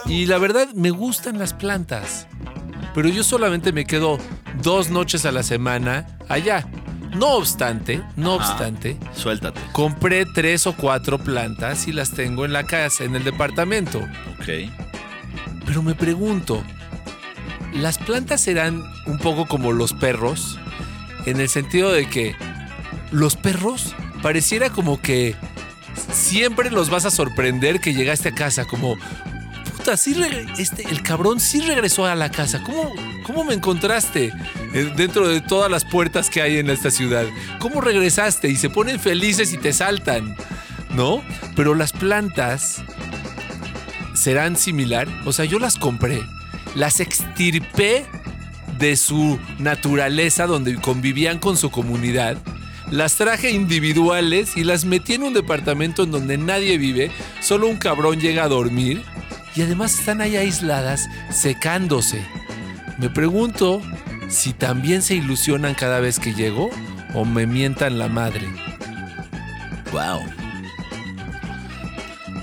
Y 0.06 0.26
la 0.26 0.38
verdad, 0.38 0.66
me 0.74 0.90
gustan 0.90 1.38
las 1.38 1.54
plantas. 1.54 2.26
Pero 2.96 3.08
yo 3.10 3.22
solamente 3.22 3.70
me 3.70 3.84
quedo 3.84 4.18
dos 4.60 4.90
noches 4.90 5.24
a 5.24 5.30
la 5.30 5.44
semana 5.44 6.18
allá. 6.28 6.66
No 7.14 7.32
obstante, 7.34 8.02
no 8.16 8.34
Ajá. 8.38 8.50
obstante, 8.52 8.96
Suéltate. 9.14 9.60
compré 9.72 10.24
tres 10.26 10.66
o 10.66 10.74
cuatro 10.74 11.18
plantas 11.18 11.86
y 11.88 11.92
las 11.92 12.10
tengo 12.12 12.44
en 12.44 12.52
la 12.52 12.64
casa, 12.64 13.04
en 13.04 13.14
el 13.16 13.24
departamento. 13.24 13.98
Ok. 14.38 14.70
Pero 15.66 15.82
me 15.82 15.94
pregunto, 15.94 16.62
¿las 17.74 17.98
plantas 17.98 18.40
serán 18.40 18.82
un 19.06 19.18
poco 19.18 19.46
como 19.46 19.72
los 19.72 19.92
perros? 19.92 20.58
En 21.26 21.40
el 21.40 21.48
sentido 21.48 21.92
de 21.92 22.08
que 22.08 22.34
los 23.12 23.36
perros 23.36 23.94
pareciera 24.22 24.70
como 24.70 25.00
que 25.00 25.36
siempre 26.12 26.70
los 26.70 26.90
vas 26.90 27.04
a 27.04 27.10
sorprender 27.10 27.80
que 27.80 27.94
llegaste 27.94 28.30
a 28.30 28.34
casa, 28.34 28.64
como, 28.64 28.96
sí 29.96 30.16
este, 30.58 30.88
el 30.88 31.02
cabrón 31.02 31.40
sí 31.40 31.60
regresó 31.60 32.06
a 32.06 32.14
la 32.14 32.30
casa. 32.30 32.62
¿Cómo, 32.62 32.92
cómo 33.24 33.44
me 33.44 33.54
encontraste 33.54 34.32
eh, 34.74 34.92
dentro 34.96 35.28
de 35.28 35.40
todas 35.40 35.70
las 35.70 35.84
puertas 35.84 36.30
que 36.30 36.40
hay 36.40 36.58
en 36.58 36.70
esta 36.70 36.90
ciudad? 36.90 37.26
¿Cómo 37.58 37.80
regresaste? 37.80 38.48
Y 38.48 38.56
se 38.56 38.70
ponen 38.70 39.00
felices 39.00 39.52
y 39.52 39.58
te 39.58 39.72
saltan, 39.72 40.36
¿no? 40.94 41.22
Pero 41.56 41.74
las 41.74 41.92
plantas 41.92 42.82
serán 44.14 44.56
similar. 44.56 45.08
O 45.26 45.32
sea, 45.32 45.44
yo 45.44 45.58
las 45.58 45.76
compré, 45.76 46.22
las 46.74 47.00
extirpé 47.00 48.06
de 48.78 48.96
su 48.96 49.38
naturaleza 49.58 50.46
donde 50.46 50.76
convivían 50.76 51.38
con 51.38 51.56
su 51.56 51.70
comunidad. 51.70 52.36
Las 52.90 53.16
traje 53.16 53.50
individuales 53.50 54.56
y 54.56 54.64
las 54.64 54.84
metí 54.84 55.14
en 55.14 55.24
un 55.24 55.34
departamento 55.34 56.04
en 56.04 56.12
donde 56.12 56.38
nadie 56.38 56.78
vive, 56.78 57.10
solo 57.40 57.66
un 57.66 57.78
cabrón 57.78 58.20
llega 58.20 58.44
a 58.44 58.48
dormir 58.48 59.02
y 59.54 59.62
además 59.62 59.98
están 59.98 60.20
ahí 60.20 60.36
aisladas 60.36 61.08
secándose. 61.30 62.24
Me 62.98 63.10
pregunto 63.10 63.82
si 64.28 64.52
también 64.52 65.02
se 65.02 65.14
ilusionan 65.14 65.74
cada 65.74 66.00
vez 66.00 66.18
que 66.18 66.34
llego 66.34 66.70
o 67.14 67.24
me 67.24 67.46
mientan 67.46 67.98
la 67.98 68.08
madre. 68.08 68.48
Wow. 69.92 70.20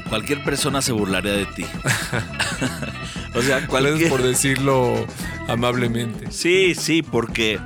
cualquier 0.09 0.43
persona 0.43 0.81
se 0.81 0.91
burlaría 0.91 1.33
de 1.33 1.45
ti. 1.47 1.65
o 3.35 3.41
sea, 3.41 3.59
Gracias 3.59 3.69
cualquier... 3.69 4.09
por 4.09 4.21
decirlo 4.21 5.07
amablemente. 5.47 6.31
Sí, 6.31 6.75
sí, 6.75 7.01
porque 7.01 7.59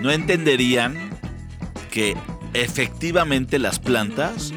no 0.00 0.10
entenderían 0.10 0.94
que 1.90 2.16
efectivamente 2.54 3.58
las 3.58 3.78
plantas 3.78 4.52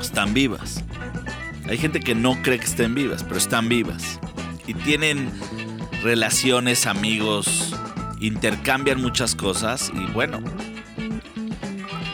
están 0.00 0.32
vivas. 0.32 0.84
Hay 1.68 1.78
gente 1.78 2.00
que 2.00 2.14
no 2.14 2.40
cree 2.42 2.58
que 2.58 2.64
estén 2.64 2.94
vivas, 2.94 3.22
pero 3.24 3.36
están 3.36 3.68
vivas. 3.68 4.18
Y 4.66 4.74
tienen 4.74 5.30
relaciones, 6.02 6.86
amigos, 6.86 7.74
intercambian 8.20 9.00
muchas 9.00 9.34
cosas 9.34 9.92
y 9.94 10.10
bueno. 10.12 10.40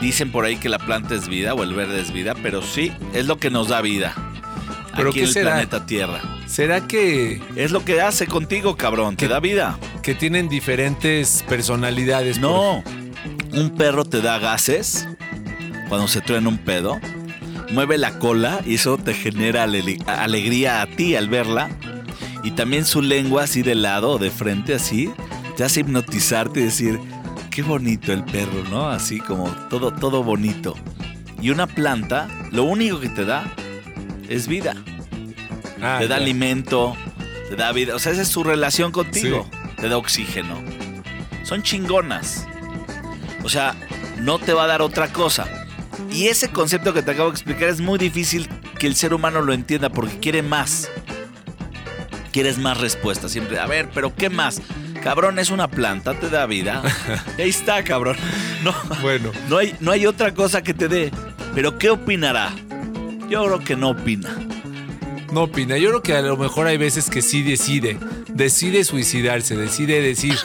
Dicen 0.01 0.31
por 0.33 0.45
ahí 0.45 0.57
que 0.57 0.69
la 0.69 0.79
planta 0.79 1.15
es 1.15 1.29
vida 1.29 1.55
o 1.55 1.63
el 1.63 1.73
verde 1.75 2.01
es 2.01 2.13
vida, 2.13 2.35
pero 2.43 2.63
sí, 2.63 2.93
es 3.15 3.27
lo 3.27 3.39
que 3.39 3.51
nos 3.51 3.69
da 3.69 3.81
vida. 3.81 4.13
¿Pero 4.97 5.11
aquí 5.11 5.19
qué 5.19 5.23
en 5.23 5.29
el 5.29 5.33
será? 5.33 5.51
planeta 5.53 5.87
Tierra. 5.87 6.21
¿Será 6.47 6.87
que, 6.87 7.41
Es 7.57 7.71
lo 7.73 7.85
que 7.85 8.01
hace 8.01 8.27
contigo, 8.27 8.77
cabrón. 8.77 9.17
Te 9.17 9.27
¿Qué? 9.27 9.33
da 9.33 9.41
vida. 9.41 9.79
que 10.03 10.15
tienen 10.15 10.49
diferentes 10.49 11.43
personalidades? 11.49 12.39
No, 12.39 12.85
un 13.53 13.71
perro 13.77 14.05
te 14.05 14.21
da 14.21 14.39
gases 14.39 15.09
cuando 15.89 16.07
se 16.07 16.21
truena 16.21 16.49
un 16.49 16.59
pedo, 16.59 17.01
mueve 17.75 17.99
la 17.99 18.19
cola 18.19 18.61
y 18.65 18.77
eso 18.77 18.97
te 18.97 19.13
genera 19.15 19.65
ale- 19.65 19.99
alegría 20.07 20.81
a 20.81 20.87
ti 20.87 21.17
al 21.17 21.29
verla. 21.29 21.69
Y 22.43 22.53
también 22.53 22.85
su 22.85 23.03
lengua 23.03 23.45
así 23.45 23.63
de 23.63 23.75
lado 23.75 24.11
o 24.13 24.19
de 24.19 24.31
frente 24.31 24.75
así 24.75 25.11
te 25.57 25.65
hace 25.65 25.81
hipnotizarte 25.81 26.61
y 26.61 26.65
decir, 26.65 27.01
qué 27.51 27.63
bonito 27.63 28.13
el 28.13 28.25
perro, 28.25 28.65
¿no? 28.71 28.89
Así 28.89 29.19
como 29.21 29.49
todo, 29.71 29.93
todo 29.93 30.23
bonito. 30.23 30.75
Y 31.41 31.51
una 31.51 31.67
planta, 31.67 32.29
lo 32.51 32.65
único 32.65 33.01
que 33.01 33.09
te 33.09 33.25
da 33.25 33.45
es 34.29 34.47
vida. 34.49 34.75
Ah, 35.83 35.97
te 36.01 36.09
da 36.09 36.17
alimento, 36.17 36.97
te 37.49 37.57
da 37.57 37.73
vida. 37.73 37.95
O 37.95 37.99
sea, 37.99 38.13
esa 38.13 38.23
es 38.23 38.29
su 38.29 38.45
relación 38.45 38.93
contigo. 38.93 39.49
Te 39.77 39.89
da 39.89 39.97
oxígeno. 39.99 40.63
Son 41.45 41.63
chingonas. 41.63 42.47
O 43.43 43.49
sea, 43.49 43.75
no 44.21 44.39
te 44.39 44.53
va 44.55 44.65
a 44.65 44.67
dar 44.67 44.81
otra 44.83 45.09
cosa. 45.13 45.47
Y 46.11 46.29
ese 46.29 46.51
concepto 46.51 46.93
que 46.93 47.03
te 47.03 47.11
acabo 47.13 47.29
de 47.31 47.35
explicar 47.35 47.69
es 47.69 47.81
muy 47.81 47.99
difícil 47.99 48.49
que 48.79 48.87
el 48.87 48.95
ser 48.97 49.15
humano 49.15 49.41
lo 49.41 49.53
entienda 49.53 49.89
porque 49.91 50.19
quiere 50.19 50.43
más. 50.43 50.89
Quieres 52.33 52.59
más 52.59 52.81
respuestas 52.81 53.33
siempre. 53.33 53.59
A 53.59 53.67
ver, 53.67 53.89
pero 53.95 54.15
¿qué 54.15 54.29
más? 54.31 54.61
Cabrón, 55.03 55.39
es 55.39 55.51
una 55.51 55.69
planta, 55.69 56.15
te 56.15 56.31
da 56.31 56.47
vida. 56.47 56.83
Y 57.39 57.43
ahí 57.43 57.51
está, 57.51 57.85
cabrón. 57.85 58.17
No, 58.63 58.75
Bueno, 59.03 59.31
no, 59.49 59.59
hay, 59.59 59.75
no 59.81 59.91
hay 59.93 60.07
otra 60.07 60.33
cosa 60.35 60.63
que 60.63 60.73
te 60.75 60.89
dé. 60.89 61.11
Pero 61.55 61.79
¿qué 61.79 61.91
opinará? 61.91 62.53
Yo 63.29 63.45
creo 63.45 63.59
que 63.61 63.77
no 63.77 63.91
opina. 63.91 64.31
no 65.33 65.43
opina. 65.43 65.77
Yo 65.79 65.91
creo 65.91 66.03
que 66.03 66.15
a 66.15 66.23
lo 66.23 66.37
mejor 66.37 66.67
hay 66.67 66.77
veces 66.77 67.11
que 67.11 67.23
sí 67.23 67.43
decide. 67.43 67.99
Decide 68.33 68.83
suicidarse, 68.85 69.57
decide 69.57 70.01
decir 70.01 70.37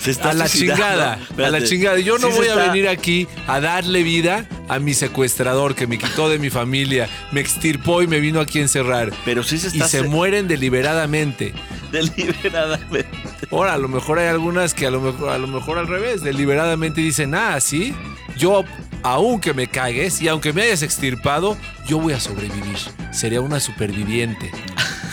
Se 0.00 0.10
está 0.10 0.30
a 0.30 0.34
la 0.34 0.48
suicidando. 0.48 0.82
chingada, 0.84 1.18
a 1.38 1.50
la 1.50 1.64
chingada. 1.64 1.98
Yo 1.98 2.18
no 2.18 2.28
Sí 2.30 2.34
voy 2.36 2.46
a 2.46 2.50
está- 2.54 2.66
venir 2.66 2.88
aquí 2.88 3.26
a 3.46 3.60
darle 3.60 4.02
vida 4.02 4.46
a 4.68 4.78
mi 4.78 4.94
secuestrador 4.94 5.74
que 5.74 5.86
me 5.86 5.98
quitó 5.98 6.28
de 6.28 6.38
mi 6.38 6.50
familia, 6.50 7.08
me 7.32 7.40
extirpó 7.40 8.02
y 8.02 8.06
me 8.06 8.20
vino 8.20 8.40
aquí 8.40 8.58
a 8.58 8.62
encerrar. 8.62 9.12
Pero 9.24 9.42
sí 9.42 9.58
se 9.58 9.68
Y 9.68 9.70
está 9.72 9.88
se 9.88 10.02
mueren 10.02 10.48
deliberadamente. 10.48 11.52
deliberadamente. 11.90 13.08
Ahora, 13.50 13.74
a 13.74 13.78
lo 13.78 13.88
mejor 13.88 14.18
hay 14.18 14.28
algunas 14.28 14.72
que 14.74 14.86
a 14.86 14.90
lo 14.90 15.00
mejor, 15.00 15.30
a 15.30 15.38
lo 15.38 15.46
mejor 15.46 15.78
al 15.78 15.86
revés, 15.88 16.22
deliberadamente 16.22 17.00
dicen, 17.00 17.34
ah, 17.34 17.60
sí, 17.60 17.94
yo, 18.36 18.64
aunque 19.02 19.52
me 19.52 19.66
cagues 19.66 20.22
y 20.22 20.28
aunque 20.28 20.52
me 20.52 20.62
hayas 20.62 20.82
extirpado, 20.82 21.56
yo 21.86 21.98
voy 21.98 22.12
a 22.14 22.20
sobrevivir. 22.20 22.76
Sería 23.12 23.40
una 23.40 23.60
superviviente. 23.60 24.50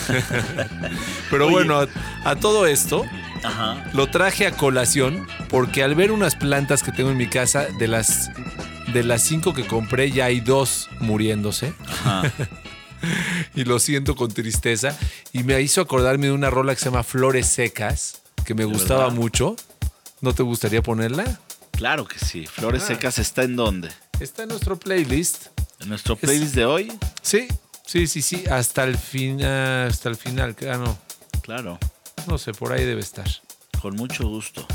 Pero 1.30 1.46
Oye. 1.46 1.54
bueno, 1.54 1.80
a, 1.82 2.30
a 2.30 2.36
todo 2.36 2.66
esto 2.66 3.06
Ajá. 3.44 3.90
lo 3.94 4.10
traje 4.10 4.48
a 4.48 4.52
colación 4.52 5.28
porque 5.50 5.84
al 5.84 5.96
ver 5.96 6.12
unas 6.12 6.36
plantas 6.36 6.84
que 6.84 6.92
tengo 6.92 7.10
en 7.12 7.18
mi 7.18 7.28
casa, 7.28 7.68
de 7.80 7.88
las, 7.88 8.30
de 8.94 9.04
las 9.04 9.22
cinco 9.24 9.54
que 9.54 9.66
compré, 9.66 10.12
ya 10.12 10.26
hay 10.26 10.40
dos 10.40 10.90
muriéndose. 11.00 11.74
Ajá. 11.88 12.24
y 13.56 13.64
lo 13.64 13.80
siento 13.80 14.16
con 14.16 14.32
tristeza. 14.32 14.98
Y 15.34 15.44
me 15.44 15.60
hizo 15.62 15.82
acordarme 15.82 16.28
de 16.28 16.34
una 16.34 16.50
rola 16.50 16.74
que 16.74 16.80
se 16.80 16.86
llama 16.86 17.04
Flores 17.04 17.48
Secas, 17.48 18.22
que 18.46 18.54
me 18.54 18.64
¿De 18.64 18.72
gustaba 18.72 19.06
verdad? 19.06 19.16
mucho. 19.18 19.56
¿No 20.22 20.34
te 20.34 20.44
gustaría 20.44 20.82
ponerla? 20.82 21.40
Claro 21.72 22.06
que 22.06 22.20
sí. 22.20 22.46
Flores 22.46 22.84
Ah. 22.84 22.88
Secas 22.88 23.20
está 23.20 23.44
en 23.44 23.56
dónde? 23.56 23.90
Está 24.20 24.44
en 24.44 24.50
nuestro 24.50 24.78
playlist. 24.78 25.46
En 25.80 25.88
nuestro 25.90 26.18
playlist 26.18 26.54
de 26.56 26.66
hoy. 26.66 26.92
Sí, 27.22 27.48
sí, 27.86 28.06
sí, 28.08 28.22
sí. 28.22 28.44
Hasta 28.52 28.84
el, 28.84 28.98
fin, 28.98 29.42
hasta 29.42 30.10
el 30.10 30.18
final. 30.18 30.58
Ah, 30.70 30.76
no. 30.78 30.98
Claro. 31.42 31.80
No 32.28 32.38
sé, 32.38 32.54
por 32.54 32.72
ahí 32.72 32.86
debe 32.86 33.02
estar. 33.02 33.28
Con 33.82 33.96
mucho 33.96 34.28
gusto. 34.28 34.66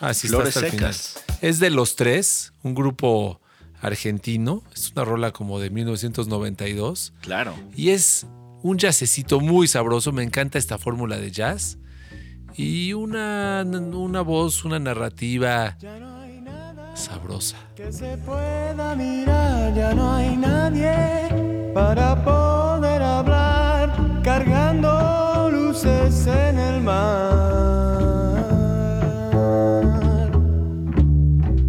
Ah, 0.00 0.14
sí, 0.14 0.28
Flores 0.28 0.48
está 0.48 0.60
hasta 0.60 0.66
el 0.68 0.72
final. 0.72 0.94
Secas. 0.94 1.24
Es 1.42 1.58
de 1.58 1.70
Los 1.70 1.96
Tres, 1.96 2.52
un 2.62 2.74
grupo 2.74 3.40
argentino. 3.80 4.62
Es 4.74 4.92
una 4.92 5.04
rola 5.04 5.32
como 5.32 5.58
de 5.58 5.70
1992. 5.70 7.12
Claro. 7.20 7.54
Y 7.74 7.90
es 7.90 8.26
un 8.62 8.78
jazzecito 8.78 9.40
muy 9.40 9.68
sabroso. 9.68 10.12
Me 10.12 10.22
encanta 10.22 10.58
esta 10.58 10.78
fórmula 10.78 11.18
de 11.18 11.30
jazz. 11.30 11.78
Y 12.54 12.92
una, 12.94 13.64
una 13.64 14.22
voz, 14.22 14.64
una 14.64 14.78
narrativa 14.78 15.76
sabrosa. 16.94 17.56
Que 17.74 17.92
se 17.92 18.16
pueda 18.18 18.94
mirar, 18.96 19.74
ya 19.74 19.92
no 19.92 20.14
hay 20.14 20.36
nadie 20.36 21.72
para 21.74 22.24
poder 22.24 23.02
hablar, 23.02 24.22
cargando 24.22 25.25
en 25.84 26.58
el 26.58 26.80
mar. 26.80 27.90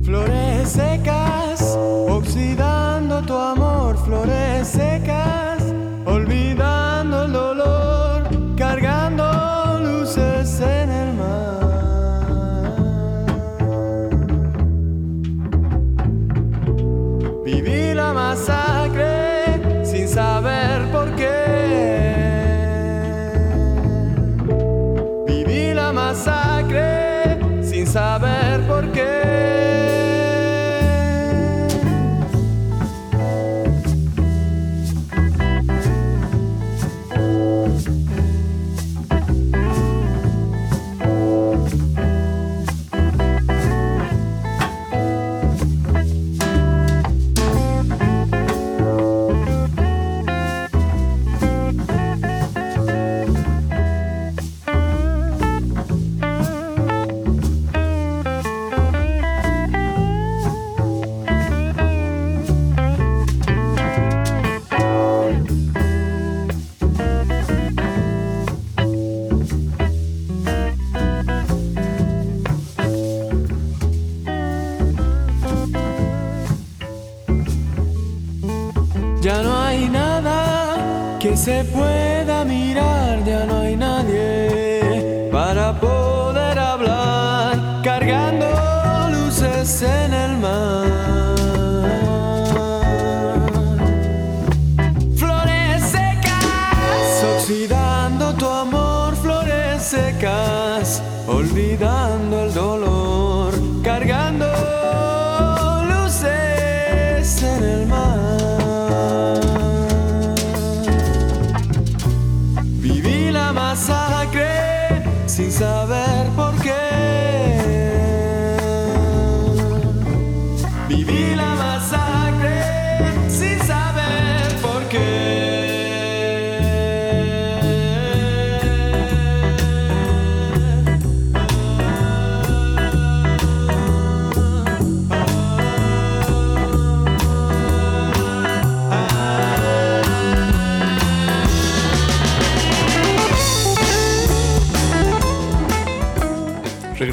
Flores 0.04 0.70
secas, 0.70 1.78
oxidando 2.08 3.22
tu 3.24 3.36
amor, 3.36 3.98
flores 3.98 4.68
secas, 4.68 5.57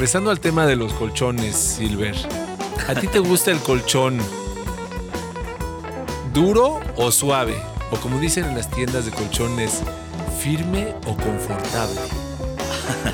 Regresando 0.05 0.29
al 0.29 0.39
tema 0.39 0.67
de 0.67 0.75
los 0.75 0.93
colchones, 0.93 1.55
Silver. 1.55 2.15
¿A 2.87 2.93
ti 2.93 3.07
te 3.07 3.17
gusta 3.17 3.49
el 3.49 3.57
colchón 3.57 4.19
duro 6.31 6.79
o 6.95 7.11
suave? 7.11 7.55
O 7.89 7.97
como 7.97 8.19
dicen 8.19 8.45
en 8.45 8.53
las 8.55 8.69
tiendas 8.69 9.05
de 9.05 9.11
colchones, 9.11 9.81
firme 10.37 10.93
o 11.07 11.17
confortable. 11.17 12.01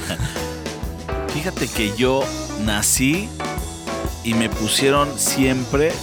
Fíjate 1.33 1.69
que 1.69 1.95
yo 1.95 2.25
nací 2.65 3.29
y 4.25 4.33
me 4.33 4.49
pusieron 4.49 5.17
siempre 5.17 5.93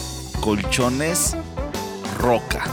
colchones 0.40 1.36
roca. 2.18 2.64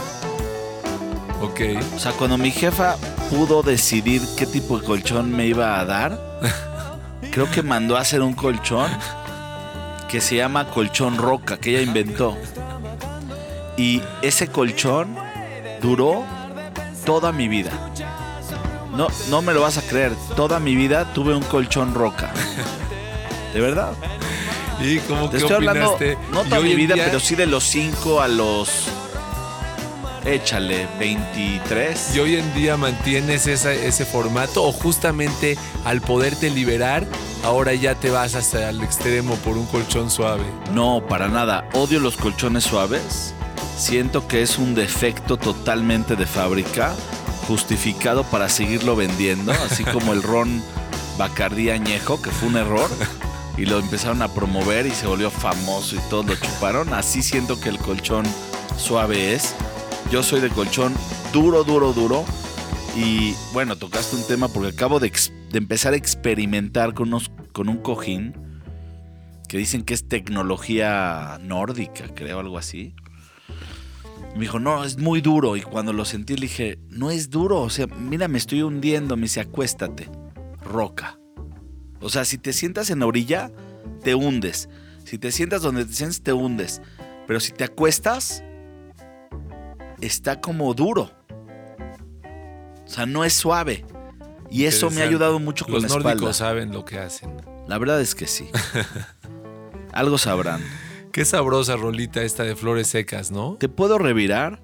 Ok. 1.42 1.60
O 1.94 1.98
sea, 1.98 2.12
cuando 2.12 2.38
mi 2.38 2.50
jefa 2.50 2.96
pudo 3.28 3.62
decidir 3.62 4.22
qué 4.38 4.46
tipo 4.46 4.78
de 4.78 4.86
colchón 4.86 5.36
me 5.36 5.46
iba 5.46 5.78
a 5.78 5.84
dar, 5.84 6.18
creo 7.36 7.50
que 7.50 7.62
mandó 7.62 7.98
a 7.98 8.00
hacer 8.00 8.22
un 8.22 8.32
colchón 8.32 8.90
que 10.08 10.22
se 10.22 10.36
llama 10.36 10.70
colchón 10.70 11.18
roca, 11.18 11.58
que 11.58 11.68
ella 11.68 11.82
inventó. 11.82 12.34
Y 13.76 14.00
ese 14.22 14.48
colchón 14.48 15.14
duró 15.82 16.24
toda 17.04 17.32
mi 17.32 17.46
vida. 17.48 17.70
No, 18.96 19.08
no 19.28 19.42
me 19.42 19.52
lo 19.52 19.60
vas 19.60 19.76
a 19.76 19.82
creer. 19.82 20.12
Toda 20.34 20.58
mi 20.60 20.74
vida 20.76 21.12
tuve 21.12 21.34
un 21.34 21.42
colchón 21.42 21.92
roca. 21.92 22.32
De 23.52 23.60
verdad. 23.60 23.92
¿Y 24.80 25.00
cómo 25.00 25.28
Te 25.28 25.36
qué 25.36 25.42
estoy 25.42 25.56
hablando, 25.56 25.98
no 26.32 26.42
toda 26.42 26.62
mi 26.62 26.74
vida, 26.74 26.94
día- 26.94 27.04
pero 27.04 27.20
sí 27.20 27.34
de 27.34 27.44
los 27.44 27.64
5 27.64 28.22
a 28.22 28.28
los. 28.28 28.88
Échale, 30.26 30.88
23. 30.98 32.16
¿Y 32.16 32.18
hoy 32.18 32.36
en 32.36 32.52
día 32.54 32.76
mantienes 32.76 33.46
esa- 33.46 33.72
ese 33.72 34.04
formato 34.04 34.64
o 34.64 34.72
justamente 34.72 35.56
al 35.84 36.00
poderte 36.00 36.50
liberar, 36.50 37.06
ahora 37.44 37.72
ya 37.74 37.94
te 37.94 38.10
vas 38.10 38.34
hasta 38.34 38.68
el 38.70 38.82
extremo 38.82 39.36
por 39.36 39.56
un 39.56 39.66
colchón 39.66 40.10
suave? 40.10 40.42
No, 40.72 41.00
para 41.08 41.28
nada. 41.28 41.68
Odio 41.74 42.00
los 42.00 42.16
colchones 42.16 42.64
suaves. 42.64 43.34
Siento 43.78 44.26
que 44.26 44.42
es 44.42 44.58
un 44.58 44.74
defecto 44.74 45.36
totalmente 45.36 46.16
de 46.16 46.26
fábrica, 46.26 46.92
justificado 47.46 48.24
para 48.24 48.48
seguirlo 48.48 48.96
vendiendo, 48.96 49.52
así 49.70 49.84
como 49.84 50.12
el 50.12 50.22
ron 50.24 50.60
Bacardí 51.18 51.70
añejo, 51.70 52.20
que 52.20 52.30
fue 52.30 52.48
un 52.48 52.56
error, 52.56 52.90
y 53.56 53.64
lo 53.64 53.78
empezaron 53.78 54.22
a 54.22 54.28
promover 54.28 54.86
y 54.86 54.90
se 54.90 55.06
volvió 55.06 55.30
famoso 55.30 55.94
y 55.94 55.98
todos 56.10 56.26
lo 56.26 56.34
chuparon. 56.34 56.92
Así 56.92 57.22
siento 57.22 57.60
que 57.60 57.68
el 57.68 57.78
colchón 57.78 58.24
suave 58.76 59.34
es. 59.34 59.54
Yo 60.10 60.22
soy 60.22 60.40
de 60.40 60.50
colchón 60.50 60.94
duro, 61.32 61.64
duro, 61.64 61.92
duro. 61.92 62.24
Y 62.96 63.34
bueno, 63.52 63.76
tocaste 63.76 64.16
un 64.16 64.26
tema 64.26 64.48
porque 64.48 64.68
acabo 64.68 65.00
de, 65.00 65.12
empezar 65.52 65.94
a 65.94 65.96
experimentar 65.96 66.94
con, 66.94 67.10
con 67.52 67.68
un 67.68 67.78
cojín 67.78 68.34
que 69.48 69.58
dicen 69.58 69.82
que 69.82 69.94
es 69.94 70.08
tecnología 70.08 71.38
nórdica, 71.42 72.04
creo, 72.14 72.38
algo 72.38 72.56
así. 72.56 72.94
Me 74.34 74.42
dijo, 74.42 74.60
no, 74.60 74.84
es 74.84 74.98
muy 74.98 75.20
duro. 75.20 75.56
Y 75.56 75.62
cuando 75.62 75.92
lo 75.92 76.04
sentí, 76.04 76.36
le 76.36 76.42
dije, 76.42 76.78
no 76.88 77.10
es 77.10 77.30
duro. 77.30 77.60
O 77.60 77.70
sea, 77.70 77.86
mira, 77.86 78.28
me 78.28 78.38
estoy 78.38 78.62
hundiendo. 78.62 79.16
Me 79.16 79.22
dice, 79.22 79.40
acuéstate. 79.40 80.08
Roca. 80.62 81.18
O 82.00 82.10
sea, 82.10 82.24
si 82.24 82.38
te 82.38 82.52
sientas 82.52 82.90
en 82.90 83.00
la 83.00 83.06
orilla, 83.06 83.50
te 84.02 84.14
hundes. 84.14 84.68
Si 85.04 85.18
te 85.18 85.32
sientas 85.32 85.62
donde 85.62 85.84
te 85.84 85.92
sientes, 85.92 86.22
te 86.22 86.32
hundes. 86.32 86.82
Pero 87.26 87.40
si 87.40 87.52
te 87.52 87.64
acuestas, 87.64 88.44
está 90.00 90.40
como 90.40 90.72
duro. 90.74 91.10
O 92.84 92.88
sea, 92.88 93.06
no 93.06 93.24
es 93.24 93.32
suave. 93.32 93.84
Y 94.50 94.64
eso 94.64 94.90
me 94.90 95.02
ha 95.02 95.04
ayudado 95.04 95.38
mucho 95.40 95.64
con 95.64 95.74
Los 95.74 95.82
la 95.82 95.88
espalda. 95.88 96.10
nórdicos 96.14 96.36
saben 96.36 96.72
lo 96.72 96.84
que 96.84 96.98
hacen. 96.98 97.30
La 97.66 97.78
verdad 97.78 98.00
es 98.00 98.14
que 98.14 98.26
sí. 98.26 98.48
Algo 99.92 100.18
sabrán. 100.18 100.62
Qué 101.12 101.24
sabrosa 101.24 101.76
rolita 101.76 102.22
esta 102.22 102.44
de 102.44 102.54
flores 102.54 102.88
secas, 102.88 103.30
¿no? 103.30 103.56
¿Te 103.58 103.68
puedo 103.68 103.98
revirar? 103.98 104.60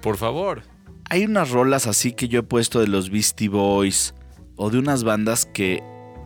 Por 0.00 0.16
favor. 0.16 0.62
Hay 1.08 1.24
unas 1.24 1.50
rolas 1.50 1.86
así 1.86 2.12
que 2.12 2.28
yo 2.28 2.40
he 2.40 2.42
puesto 2.42 2.80
de 2.80 2.88
los 2.88 3.10
Beastie 3.10 3.48
Boys 3.48 4.14
o 4.56 4.70
de 4.70 4.78
unas 4.78 5.04
bandas 5.04 5.46
que 5.46 5.82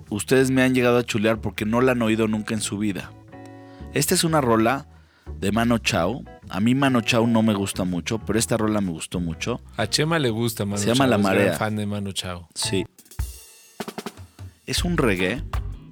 ustedes 0.09 0.51
me 0.51 0.63
han 0.63 0.75
llegado 0.75 0.99
a 0.99 1.05
chulear 1.05 1.41
porque 1.41 1.67
no 1.67 1.81
la 1.81 1.93
han 1.93 2.01
oído 2.03 2.29
nunca 2.29 2.55
en 2.55 2.61
su 2.63 2.79
vida. 2.79 3.13
Esta 3.93 4.15
es 4.15 4.25
una 4.25 4.41
rola 4.41 4.87
de 5.39 5.53
Mano 5.53 5.79
Chao. 5.79 6.23
A 6.49 6.61
mí 6.61 6.75
Mano 6.75 7.01
Chao 7.01 7.27
no 7.27 7.43
me 7.43 7.55
gusta 7.55 7.85
mucho, 7.85 8.19
pero 8.19 8.39
esta 8.39 8.57
rola 8.57 8.81
me 8.81 8.91
gustó 8.91 9.21
mucho. 9.21 9.61
A 9.77 9.87
Chema 9.87 10.19
le 10.19 10.31
gusta 10.31 10.65
Manu 10.65 10.79
Se 10.79 10.87
llama 10.87 11.05
Chao, 11.05 11.09
La 11.11 11.17
es 11.17 11.23
Marea. 11.23 11.53
fan 11.55 11.77
de 11.77 11.87
Manu 11.87 12.13
Chao. 12.13 12.49
Sí. 12.55 12.85
Es 14.67 14.85
un 14.85 14.97
reggae 14.97 15.43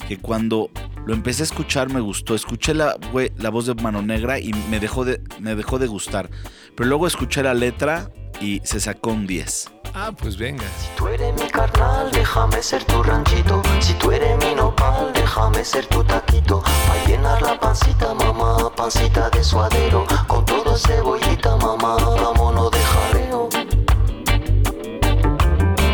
que 0.07 0.19
cuando 0.19 0.71
lo 1.07 1.15
empecé 1.15 1.43
a 1.43 1.47
escuchar 1.47 1.93
me 1.93 2.01
gustó. 2.01 2.35
Escuché 2.35 2.75
la, 2.75 2.97
la 3.39 3.51
voz 3.51 3.67
de 3.67 3.75
Mano 3.75 4.03
Negra 4.03 4.39
y 4.39 4.53
me 4.71 4.81
dejó, 4.81 5.05
de, 5.05 5.21
me 5.41 5.55
dejó 5.55 5.79
de 5.79 5.87
gustar. 5.87 6.31
Pero 6.77 6.89
luego 6.89 7.07
escuché 7.07 7.43
la 7.43 7.55
letra 7.55 8.11
y 8.41 8.61
se 8.65 8.81
sacó 8.81 9.11
un 9.11 9.27
10. 9.27 9.73
Ah, 10.01 10.13
pues 10.17 10.37
venga. 10.39 10.65
Tú 10.97 11.09
eres 11.09 11.35
mi 11.35 11.51
carnal, 11.51 12.13
déjame 12.13 12.63
ser 12.63 12.85
tu 12.85 13.03
ranchito. 13.03 13.61
Si 13.81 13.95
tú 13.95 14.13
eres 14.13 14.37
mi 14.39 14.55
nopal, 14.55 15.13
déjame 15.13 15.65
ser 15.65 15.87
tu 15.87 16.05
taquito. 16.05 16.63
Pa' 16.63 17.09
llenar 17.09 17.43
la 17.43 17.59
pancita, 17.59 18.15
mamá, 18.15 18.71
pancita 18.77 19.29
de 19.31 19.43
suadero. 19.43 20.07
Con 20.29 20.45
todo 20.45 20.77
cebollita, 20.77 21.57
mamá, 21.57 21.97
vámonos 21.97 22.71
de 22.71 22.79
jaleo. 22.79 23.49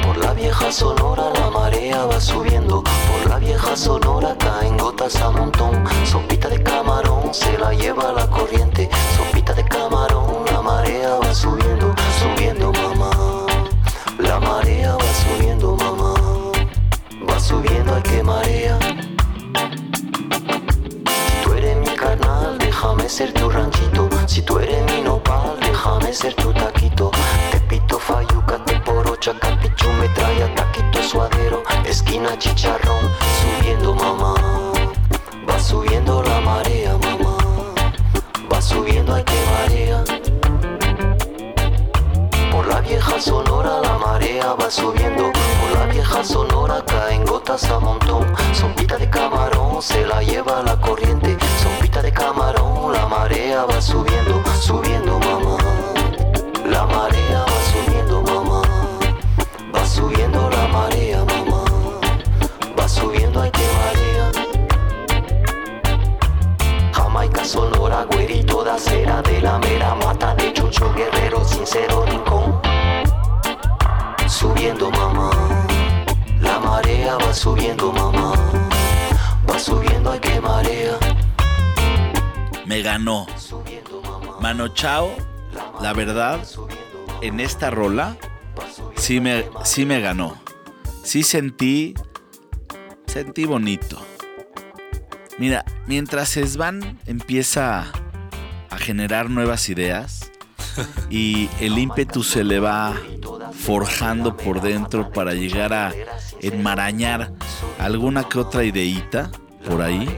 Por 0.05 0.17
la 0.19 0.35
vieja 0.35 0.71
sonora 0.71 1.31
la 1.31 1.49
marea 1.49 2.05
va 2.05 2.21
subiendo. 2.21 2.83
Por 2.83 3.31
la 3.31 3.39
vieja 3.39 3.75
sonora 3.75 4.37
caen 4.39 4.77
gotas 4.77 5.17
a 5.17 5.31
montón. 5.31 5.83
Sopita 6.05 6.51
de 6.51 6.63
camarón 6.63 7.33
se 7.33 7.57
la 7.57 7.73
lleva 7.73 8.13
la 8.13 8.29
corriente. 8.29 8.91
Sopita 9.17 9.55
de 9.55 9.65
camarón, 9.65 10.45
la 10.53 10.61
marea 10.61 11.15
va 11.15 11.35
subiendo, 11.35 11.95
subiendo, 12.21 12.71
mamá. 12.71 12.94
La 14.35 14.41
marea 14.41 14.97
va 14.97 15.13
subiendo, 15.23 15.77
mamá. 15.77 16.13
Va 17.31 17.39
subiendo 17.39 17.95
al 17.95 18.03
que 18.03 18.21
marea. 18.21 18.77
Tú 21.45 21.53
eres 21.53 21.77
mi 21.77 21.95
carnal, 21.95 22.59
déjame 22.59 23.09
ser 23.09 23.33
tu 23.33 23.49
ranchito. 23.49 24.09
Si 24.27 24.43
tú 24.43 24.59
eres 24.59 24.83
mi 24.91 25.03
nopal, 25.03 25.57
déjame 25.61 26.13
ser 26.13 26.35
tu 26.35 26.53
taquito. 26.53 27.13
Te 27.53 27.61
pito 27.61 27.97
fayuca, 27.97 28.59
te 28.65 28.75
porocha, 28.81 29.39
capichu, 29.39 29.89
metralla, 30.01 30.53
taquito 30.57 31.01
suadero. 31.01 31.63
Esquina 31.85 32.37
chicharrón, 32.37 33.05
subiendo 33.39 33.95
mamá. 33.95 34.35
Va 35.49 35.61
subiendo 35.61 36.25
la 36.25 36.41
marea, 36.41 36.99
mamá. 36.99 37.37
Va 38.53 38.61
subiendo 38.61 39.15
al 39.15 39.25
que 39.25 39.41
marea. 39.53 40.14
Vieja 42.87 43.19
sonora 43.21 43.81
la 43.81 43.99
marea 43.99 44.55
va 44.55 44.71
subiendo. 44.71 45.33
Por 45.33 45.79
la 45.79 45.87
vieja 45.87 46.23
sonora 46.23 46.85
caen 46.87 47.25
gotas 47.25 47.65
a 47.71 47.79
montón. 47.79 48.27
Sopita 48.53 48.97
de 48.99 49.09
camarón 49.09 49.81
se 49.83 50.07
la 50.07 50.23
lleva 50.23 50.63
la 50.63 50.79
corriente. 50.81 51.37
Sopita 51.63 52.03
de 52.03 52.13
camarón, 52.13 52.93
la 52.93 53.07
marea 53.07 53.65
va 53.65 53.81
subiendo, 53.81 54.43
subiendo 54.61 55.19
mamá. 55.19 55.57
La 56.67 56.85
marea 56.87 57.45
va 57.45 57.61
subiendo 57.73 58.23
mamá. 58.23 58.63
Va 59.75 59.87
subiendo 59.87 60.51
la 60.51 60.69
marea 60.69 61.25
mamá. 61.25 61.65
Va 62.79 62.89
subiendo 62.89 63.41
al 63.41 63.51
que 63.51 63.67
marea. 63.81 64.31
Jamaica 66.93 67.45
sonora, 67.45 68.05
güerito 68.11 68.63
de 68.63 68.71
acera 68.71 69.23
de 69.23 69.41
la 69.41 69.59
mera 69.59 69.95
mata 69.95 70.35
de 70.35 70.53
chucho 70.53 70.93
guerrero, 70.95 71.45
sincero 71.45 72.05
rincón. 72.07 72.64
Subiendo 74.45 74.91
mamá, 74.91 75.31
la 76.43 76.59
marea 76.61 77.17
va 77.17 77.33
subiendo 77.33 77.91
mamá, 77.91 78.35
va 79.49 79.59
subiendo 79.59 80.13
al 80.13 80.21
que 80.21 80.39
marea. 80.39 80.99
Me 82.67 82.83
ganó. 82.83 83.27
Mano 84.43 84.69
Chao, 84.69 85.09
la 85.81 85.95
verdad, 85.95 86.47
en 87.23 87.41
esta 87.41 87.71
rola 87.71 88.19
sí 88.97 89.19
me, 89.19 89.47
sí 89.65 89.87
me 89.87 90.01
ganó. 90.03 90.37
Sí 91.03 91.23
sentí, 91.23 91.95
sentí 93.07 93.47
bonito. 93.47 93.99
Mira, 95.39 95.65
mientras 95.87 96.29
Svan 96.33 97.01
empieza 97.07 97.87
a 98.69 98.77
generar 98.77 99.31
nuevas 99.31 99.71
ideas 99.71 100.31
y 101.11 101.49
el 101.61 101.79
ímpetu 101.79 102.23
se 102.23 102.45
le 102.45 102.61
va 102.61 102.95
forjando 103.53 104.37
por 104.37 104.61
dentro 104.61 105.11
para 105.11 105.35
llegar 105.35 105.73
a 105.73 105.93
enmarañar 106.41 107.33
alguna 107.79 108.29
que 108.29 108.39
otra 108.39 108.65
ideita 108.65 109.31
por 109.69 109.83
ahí. 109.83 110.09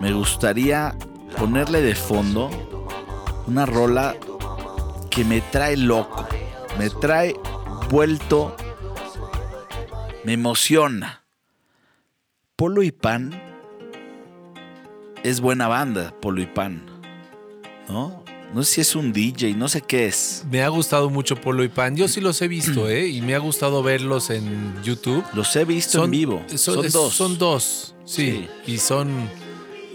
Me 0.00 0.12
gustaría 0.12 0.96
ponerle 1.36 1.82
de 1.82 1.94
fondo 1.94 2.50
una 3.46 3.66
rola 3.66 4.14
que 5.10 5.24
me 5.24 5.40
trae 5.40 5.76
loco, 5.76 6.26
me 6.78 6.90
trae 6.90 7.34
vuelto, 7.90 8.56
me 10.24 10.34
emociona. 10.34 11.24
Polo 12.56 12.82
y 12.82 12.90
Pan 12.90 13.40
es 15.22 15.40
buena 15.40 15.68
banda, 15.68 16.12
Polo 16.20 16.40
y 16.40 16.46
Pan. 16.46 16.82
¿No? 17.88 18.27
No 18.54 18.62
sé 18.62 18.74
si 18.76 18.80
es 18.80 18.96
un 18.96 19.12
DJ, 19.12 19.54
no 19.54 19.68
sé 19.68 19.82
qué 19.82 20.06
es. 20.06 20.44
Me 20.50 20.62
ha 20.62 20.68
gustado 20.68 21.10
mucho 21.10 21.36
Polo 21.36 21.62
y 21.64 21.68
Pan. 21.68 21.96
Yo 21.96 22.08
sí 22.08 22.20
los 22.20 22.40
he 22.40 22.48
visto, 22.48 22.88
¿eh? 22.88 23.06
Y 23.06 23.20
me 23.20 23.34
ha 23.34 23.38
gustado 23.38 23.82
verlos 23.82 24.30
en 24.30 24.74
YouTube. 24.82 25.22
Los 25.34 25.54
he 25.56 25.64
visto 25.66 26.02
en 26.04 26.10
vivo. 26.10 26.42
Son, 26.56 26.84
es- 26.84 26.92
dos. 26.94 27.12
Son 27.14 27.36
dos, 27.36 27.94
sí. 28.06 28.48
Y 28.66 28.78
son, 28.78 29.28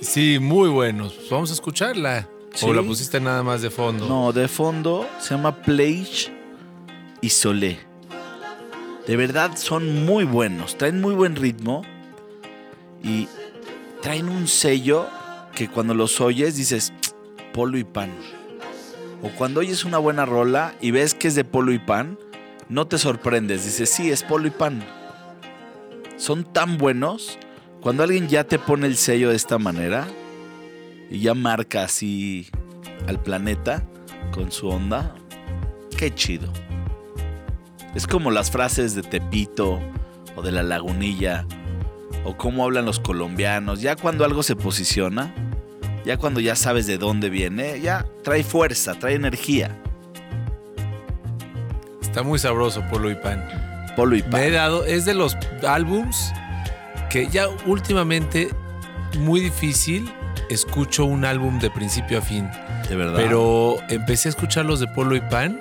sí, 0.01 0.38
muy 0.39 0.70
buenos. 0.70 1.16
Vamos 1.32 1.49
a 1.49 1.54
escucharla. 1.54 2.30
Sí. 2.54 2.68
O 2.68 2.74
la 2.74 2.84
pusiste 2.84 3.20
nada 3.20 3.41
más 3.41 3.64
de 3.64 3.72
fondo. 3.72 4.08
No, 4.08 4.32
de 4.32 4.47
fondo 4.47 5.08
se 5.20 5.32
llama 5.32 5.56
Plage 5.64 6.32
y 7.22 7.30
Solé. 7.30 7.80
De 9.08 9.18
verdad 9.18 9.58
son 9.58 10.06
muy 10.06 10.24
buenos, 10.26 10.78
traen 10.78 11.01
muy 11.01 11.16
buen 11.16 11.36
ritmo 11.36 11.82
y 13.04 13.28
traen 14.04 14.30
un 14.30 14.47
sello 14.47 15.08
que 15.56 15.68
cuando 15.68 15.93
los 15.95 16.22
oyes 16.22 16.56
dices 16.56 16.93
"Tsk, 17.01 17.14
polo 17.51 17.78
y 17.80 17.84
pan. 17.84 18.12
O 19.24 19.30
cuando 19.30 19.61
oyes 19.61 19.86
una 19.86 19.99
buena 19.99 20.26
rola 20.26 20.76
y 20.82 20.91
ves 20.91 21.13
que 21.13 21.30
es 21.30 21.36
de 21.36 21.45
polo 21.45 21.71
y 21.71 21.80
pan, 21.80 22.19
no 22.67 22.88
te 22.88 22.97
sorprendes, 22.97 23.63
dices 23.63 23.89
sí, 23.89 24.11
es 24.11 24.21
polo 24.21 24.47
y 24.47 24.51
pan. 24.51 24.84
Son 26.17 26.43
tan 26.43 26.78
buenos, 26.78 27.39
cuando 27.80 28.03
alguien 28.03 28.28
ya 28.28 28.43
te 28.43 28.59
pone 28.59 28.86
el 28.86 28.97
sello 28.97 29.30
de 29.30 29.38
esta 29.38 29.57
manera 29.57 30.07
y 31.09 31.19
ya 31.19 31.34
marca 31.36 31.84
así 31.84 32.49
al 33.07 33.21
planeta 33.21 33.88
con 34.34 34.51
su 34.51 34.67
onda, 34.67 35.15
qué 35.97 36.13
chido. 36.13 36.51
Es 37.95 38.07
como 38.07 38.30
las 38.30 38.51
frases 38.51 38.93
de 38.93 39.03
Tepito 39.03 39.80
o 40.36 40.41
de 40.41 40.51
la 40.51 40.63
lagunilla 40.63 41.45
o 42.26 42.36
cómo 42.36 42.65
hablan 42.65 42.86
los 42.86 42.99
colombianos. 42.99 43.82
Ya 43.82 43.95
cuando 43.95 44.26
algo 44.26 44.43
se 44.43 44.57
posiciona, 44.57 45.34
ya 46.06 46.18
cuando 46.18 46.39
ya 46.39 46.56
sabes 46.56 46.86
de 46.88 46.97
dónde 46.97 47.30
viene, 47.30 47.80
ya 47.82 48.06
trae 48.24 48.43
fuerza, 48.43 48.95
trae 48.99 49.16
energía. 49.16 49.78
Está 52.01 52.24
muy 52.24 52.39
sabroso 52.39 52.84
Polo 52.91 53.10
y 53.10 53.16
Pan. 53.16 53.43
Polo 53.95 54.16
y 54.16 54.24
Me 54.24 54.28
he 54.28 54.30
pan. 54.30 54.54
dado, 54.54 54.86
es 54.86 55.06
de 55.06 55.14
los 55.14 55.36
álbums 55.68 56.32
que 57.10 57.28
ya 57.28 57.47
últimamente 57.66 58.49
muy 59.20 59.39
difícil 59.39 60.12
escucho 60.49 61.06
un 61.06 61.26
álbum 61.26 61.60
de 61.60 61.70
principio 61.70 62.20
a 62.20 62.22
fin. 62.22 62.49
De 62.89 62.95
verdad. 62.95 63.16
Pero 63.18 63.78
empecé 63.89 64.30
a 64.30 64.32
escuchar 64.32 64.66
los 64.66 64.80
de 64.80 64.88
Polo 64.88 65.16
y 65.16 65.22
Pan 65.22 65.60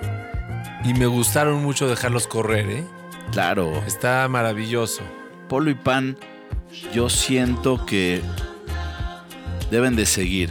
y 0.83 0.93
me 0.93 1.05
gustaron 1.05 1.63
mucho 1.63 1.87
dejarlos 1.87 2.27
correr, 2.27 2.69
¿eh? 2.69 2.83
claro, 3.31 3.71
Está 3.87 4.27
maravilloso. 4.27 5.01
Polo 5.47 5.69
y 5.71 5.75
pan, 5.75 6.17
yo 6.93 7.09
siento 7.09 7.85
que 7.85 8.21
deben 9.73 9.95
de 9.97 10.05
seguir. 10.05 10.49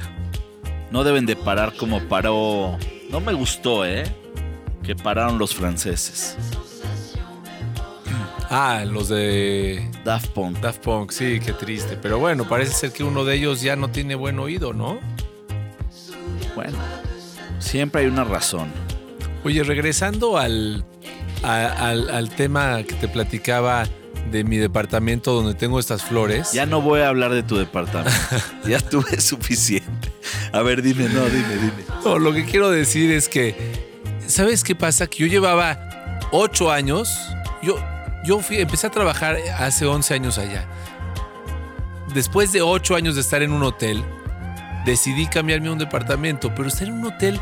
No 0.90 1.04
deben 1.04 1.24
de 1.24 1.36
parar 1.36 1.74
como 1.76 2.00
paró. 2.08 2.76
No 3.10 3.20
me 3.20 3.32
gustó, 3.32 3.86
¿eh? 3.86 4.04
Que 4.82 4.94
pararon 4.94 5.38
los 5.38 5.54
franceses. 5.54 6.36
Ah, 8.54 8.84
los 8.86 9.08
de 9.08 9.88
Daft 10.04 10.28
Punk. 10.32 10.58
Daft 10.58 10.82
Punk, 10.84 11.10
sí, 11.10 11.40
qué 11.42 11.54
triste. 11.54 11.96
Pero 11.96 12.18
bueno, 12.18 12.46
parece 12.46 12.72
ser 12.74 12.92
que 12.92 13.02
uno 13.02 13.24
de 13.24 13.36
ellos 13.36 13.62
ya 13.62 13.76
no 13.76 13.88
tiene 13.88 14.14
buen 14.14 14.38
oído, 14.38 14.74
¿no? 14.74 14.98
Bueno, 16.54 16.76
siempre 17.60 18.02
hay 18.02 18.08
una 18.08 18.24
razón. 18.24 18.70
Oye, 19.42 19.62
regresando 19.62 20.36
al, 20.36 20.84
a- 21.42 21.88
al, 21.88 22.10
al 22.10 22.28
tema 22.28 22.82
que 22.82 22.94
te 22.94 23.08
platicaba 23.08 23.84
de 24.30 24.44
mi 24.44 24.56
departamento 24.56 25.32
donde 25.34 25.54
tengo 25.54 25.78
estas 25.78 26.02
flores. 26.02 26.52
Ya 26.52 26.66
no 26.66 26.80
voy 26.80 27.00
a 27.00 27.08
hablar 27.08 27.32
de 27.32 27.42
tu 27.42 27.56
departamento. 27.56 28.10
ya 28.66 28.78
tuve 28.80 29.20
suficiente. 29.20 30.12
A 30.52 30.62
ver, 30.62 30.82
dime, 30.82 31.08
no, 31.08 31.24
dime, 31.26 31.54
dime. 31.56 31.84
No, 32.04 32.18
lo 32.18 32.32
que 32.32 32.44
quiero 32.44 32.70
decir 32.70 33.10
es 33.10 33.28
que, 33.28 33.54
¿sabes 34.26 34.64
qué 34.64 34.74
pasa? 34.74 35.06
Que 35.06 35.18
yo 35.18 35.26
llevaba 35.26 35.78
ocho 36.30 36.70
años, 36.70 37.18
yo, 37.62 37.76
yo 38.24 38.40
fui, 38.40 38.58
empecé 38.58 38.86
a 38.86 38.90
trabajar 38.90 39.36
hace 39.58 39.84
11 39.86 40.14
años 40.14 40.38
allá. 40.38 40.66
Después 42.14 42.52
de 42.52 42.62
ocho 42.62 42.94
años 42.94 43.14
de 43.14 43.20
estar 43.22 43.42
en 43.42 43.52
un 43.52 43.62
hotel, 43.62 44.02
decidí 44.84 45.26
cambiarme 45.26 45.68
a 45.68 45.72
un 45.72 45.78
departamento, 45.78 46.54
pero 46.54 46.68
estar 46.68 46.88
en 46.88 46.94
un 46.94 47.06
hotel 47.06 47.40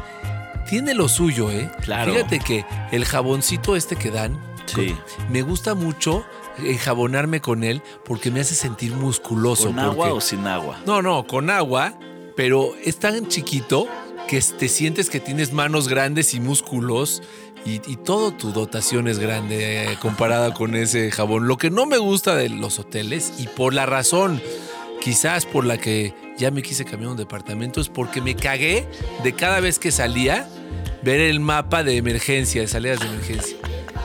tiene 0.68 0.95
lo 0.95 1.09
suyo, 1.09 1.51
¿eh? 1.51 1.70
Claro. 1.83 2.12
Fíjate 2.14 2.39
que 2.39 2.64
el 2.93 3.05
jaboncito 3.05 3.74
este 3.76 3.97
que 3.97 4.11
dan, 4.11 4.39
Sí. 4.66 4.95
me 5.31 5.43
gusta 5.43 5.74
mucho 5.74 6.24
enjabonarme 6.66 7.40
con 7.40 7.64
él 7.64 7.82
porque 8.04 8.30
me 8.30 8.40
hace 8.40 8.54
sentir 8.54 8.94
musculoso. 8.94 9.66
¿Con 9.68 9.78
agua 9.78 9.94
porque- 9.96 10.12
o 10.12 10.20
sin 10.20 10.46
agua? 10.46 10.78
no, 10.86 11.02
no, 11.02 11.26
con 11.26 11.50
agua, 11.50 11.98
pero 12.36 12.72
es 12.84 12.98
tan 12.98 13.28
chiquito 13.28 13.86
que 14.28 14.40
te 14.40 14.68
sientes 14.68 15.11
que 15.11 15.20
tienes 15.20 15.52
manos 15.52 15.88
grandes 15.88 16.34
y 16.34 16.40
músculos 16.40 17.22
y, 17.66 17.74
y 17.90 17.96
todo 17.96 18.32
tu 18.32 18.52
dotación 18.52 19.08
es 19.08 19.18
grande 19.18 19.92
eh, 19.92 19.98
comparada 20.00 20.54
con 20.54 20.74
ese 20.74 21.11
jabón. 21.11 21.46
Lo 21.48 21.58
que 21.58 21.70
no 21.70 21.84
me 21.86 21.98
gusta 21.98 22.34
de 22.36 22.48
los 22.48 22.78
hoteles 22.78 23.32
y 23.38 23.48
por 23.48 23.74
la 23.74 23.86
razón 23.86 24.40
quizás 25.02 25.46
por 25.46 25.64
la 25.64 25.78
que 25.78 26.14
ya 26.38 26.50
me 26.50 26.62
quise 26.62 26.84
cambiar 26.84 27.11
un 27.11 27.16
departamento 27.16 27.80
es 27.80 27.88
porque 27.88 28.20
me 28.20 28.34
cagué 28.36 28.86
de 29.24 29.32
cada 29.34 29.61
vez 29.61 29.78
que 29.78 29.90
salía 29.92 30.48
ver 31.02 31.20
el 31.20 31.40
mapa 31.40 31.82
de 31.82 31.96
emergencia, 31.96 32.61
de 32.62 32.68
salidas 32.68 33.00
de 33.00 33.06
emergencia. 33.06 33.56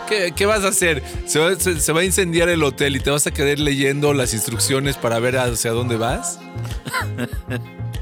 ¿Qué, 0.08 0.34
qué 0.36 0.46
vas 0.46 0.64
a 0.64 0.70
hacer? 0.70 1.02
¿Se 1.26 1.40
va, 1.40 1.56
se- 1.56 1.80
se 1.80 1.92
va 1.92 2.02
a 2.02 2.04
incendiar 2.04 2.50
el 2.50 2.64
hotel 2.64 2.96
y 2.96 3.00
te 3.00 3.10
vas 3.10 3.26
a 3.28 3.32
quedar 3.32 3.60
leyendo 3.60 4.14
las 4.14 4.34
instrucciones 4.34 4.98
para 4.98 5.20
ver 5.20 5.38
hacia 5.38 5.72
dónde 5.72 5.98
vas? 5.98 6.40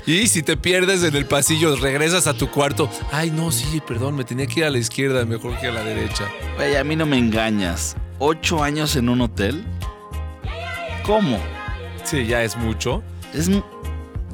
Y 0.06 0.28
si 0.28 0.44
te 0.44 0.58
pierdes 0.58 1.04
en 1.04 1.16
el 1.16 1.26
pasillo, 1.26 1.76
regresas 1.78 2.28
a 2.28 2.34
tu 2.34 2.50
cuarto. 2.52 2.90
Ay, 3.12 3.32
no, 3.32 3.52
sí, 3.52 3.82
perdón, 3.88 4.16
me 4.16 4.24
tenía 4.26 4.46
que 4.48 4.60
ir 4.60 4.66
a 4.66 4.70
la 4.70 4.78
izquierda, 4.78 5.24
mejor 5.26 5.58
que 5.60 5.68
a 5.68 5.72
la 5.72 5.84
derecha. 5.84 6.26
Güey, 6.58 6.76
a 6.76 6.84
mí 6.84 6.96
no 6.96 7.06
me 7.06 7.18
engañas. 7.18 7.96
¿Ocho 8.20 8.62
años 8.64 8.96
en 8.98 9.08
un 9.10 9.22
hotel? 9.22 9.64
¿Cómo? 11.06 11.40
Sí, 12.04 12.26
ya 12.26 12.44
es 12.44 12.56
mucho. 12.58 13.02
Es 13.34 13.50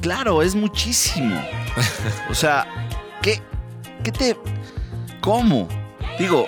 claro, 0.00 0.42
es 0.42 0.54
muchísimo. 0.54 1.40
O 2.28 2.34
sea, 2.34 2.66
¿qué, 3.22 3.40
qué 4.02 4.10
te, 4.10 4.36
cómo? 5.20 5.68
Digo, 6.18 6.46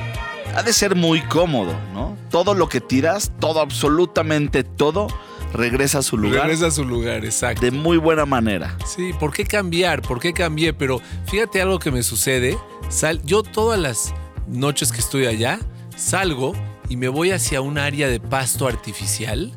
ha 0.54 0.62
de 0.62 0.72
ser 0.72 0.94
muy 0.94 1.20
cómodo, 1.22 1.74
¿no? 1.92 2.16
Todo 2.30 2.54
lo 2.54 2.68
que 2.68 2.80
tiras, 2.80 3.32
todo, 3.40 3.60
absolutamente 3.60 4.64
todo, 4.64 5.06
regresa 5.52 5.98
a 5.98 6.02
su 6.02 6.16
lugar 6.16 6.42
Regresa 6.42 6.66
a 6.66 6.70
su 6.70 6.84
lugar, 6.84 7.24
exacto. 7.24 7.60
de 7.62 7.70
muy 7.70 7.96
buena 7.98 8.24
manera. 8.26 8.76
Sí, 8.86 9.12
¿por 9.18 9.32
qué 9.32 9.44
cambiar? 9.44 10.02
¿Por 10.02 10.18
qué 10.20 10.32
cambié? 10.32 10.72
Pero 10.72 11.00
fíjate 11.26 11.60
algo 11.62 11.78
que 11.78 11.90
me 11.90 12.02
sucede. 12.02 12.58
Sal- 12.88 13.20
yo 13.24 13.42
todas 13.42 13.78
las 13.78 14.14
noches 14.46 14.92
que 14.92 15.00
estoy 15.00 15.26
allá, 15.26 15.58
salgo 15.96 16.52
y 16.88 16.96
me 16.96 17.08
voy 17.08 17.30
hacia 17.30 17.60
un 17.60 17.78
área 17.78 18.08
de 18.08 18.20
pasto 18.20 18.66
artificial 18.66 19.52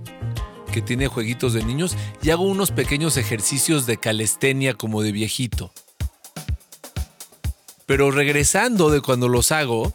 que 0.72 0.82
tiene 0.82 1.08
jueguitos 1.08 1.54
de 1.54 1.64
niños 1.64 1.96
y 2.22 2.30
hago 2.32 2.44
unos 2.44 2.72
pequeños 2.72 3.16
ejercicios 3.18 3.86
de 3.86 3.98
calistenia 3.98 4.74
como 4.74 5.02
de 5.02 5.14
viejito. 5.14 5.72
Pero 7.86 8.12
regresando 8.12 8.90
de 8.90 9.02
cuando 9.02 9.28
los 9.30 9.52
hago, 9.52 9.94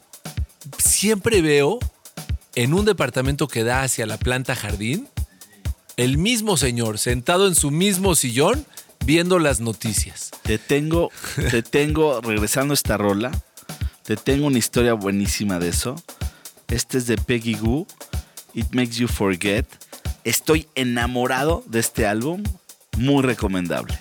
siempre 0.79 1.43
veo 1.43 1.79
en 2.55 2.75
un 2.75 2.85
departamento 2.85 3.49
que 3.49 3.65
da 3.65 3.83
hacia 3.83 4.07
la 4.07 4.19
planta 4.19 4.55
jardín 4.55 5.09
el 5.97 6.19
mismo 6.19 6.57
señor 6.57 6.99
sentado 6.99 7.47
en 7.47 7.55
su 7.55 7.71
mismo 7.71 8.15
sillón 8.15 8.65
viendo 9.05 9.39
las 9.39 9.61
noticias. 9.61 10.31
Te 10.43 10.59
tengo, 10.59 11.11
te 11.51 11.63
tengo, 11.63 12.21
regresando 12.21 12.73
a 12.73 12.75
esta 12.75 12.97
rola, 12.97 13.31
te 14.05 14.17
tengo 14.17 14.47
una 14.47 14.59
historia 14.59 14.95
buenísima 14.95 15.59
de 15.59 15.69
eso. 15.69 15.97
Este 16.69 16.99
es 16.99 17.07
de 17.07 17.17
Peggy 17.17 17.55
Goo, 17.55 17.87
It 18.55 18.73
Makes 18.73 18.97
You 18.97 19.09
Forget. 19.09 19.67
Estoy 20.25 20.69
enamorado 20.75 21.65
de 21.67 21.81
este 21.81 22.07
álbum, 22.07 22.43
muy 22.97 23.23
recomendable. 23.23 23.99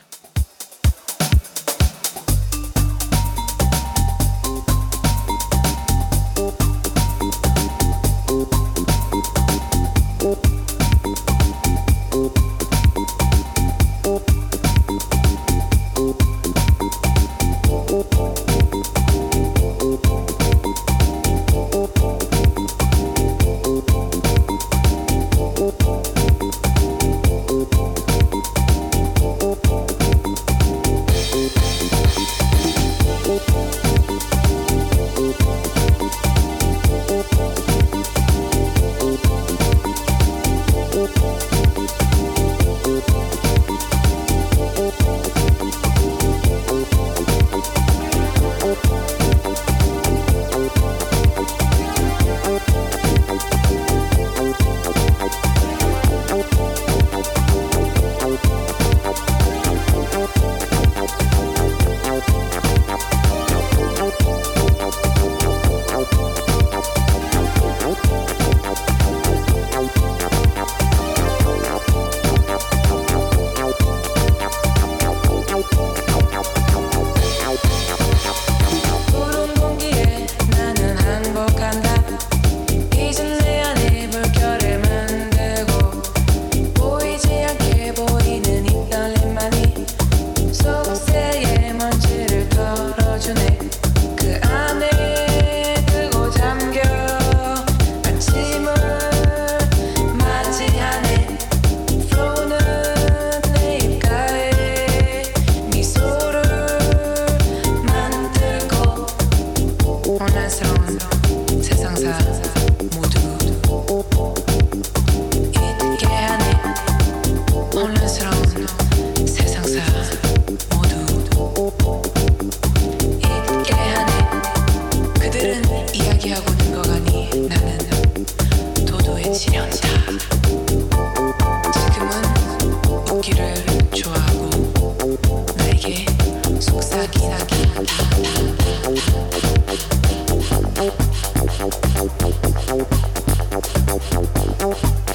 Oh, 144.61 145.08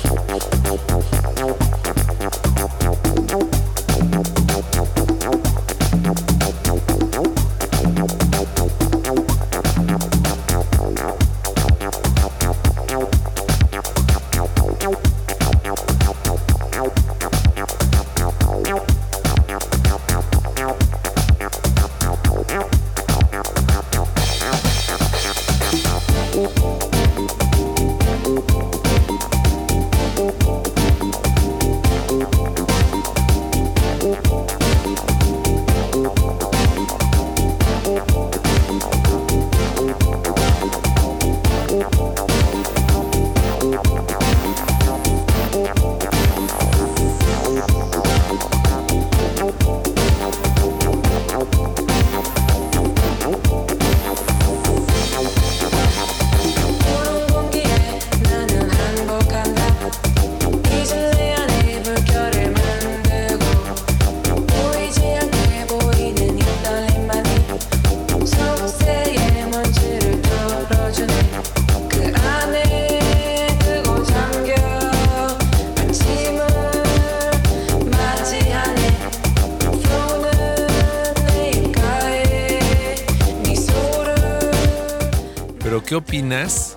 ¿qué 85.94 85.98
opinas 85.98 86.76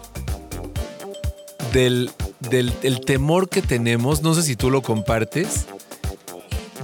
del, 1.74 2.12
del, 2.40 3.02
temor 3.04 3.50
que 3.50 3.64
tenemos? 3.64 4.22
No 4.22 4.36
sé 4.36 4.44
si 4.44 4.56
tú 4.56 4.70
lo 4.70 4.84
compartes. 4.84 5.66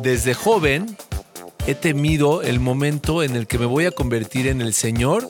Desde 0.01 0.33
joven 0.33 0.97
he 1.67 1.75
temido 1.75 2.41
el 2.41 2.59
momento 2.59 3.21
en 3.21 3.35
el 3.35 3.45
que 3.45 3.59
me 3.59 3.67
voy 3.67 3.85
a 3.85 3.91
convertir 3.91 4.47
en 4.47 4.61
el 4.61 4.73
señor 4.73 5.29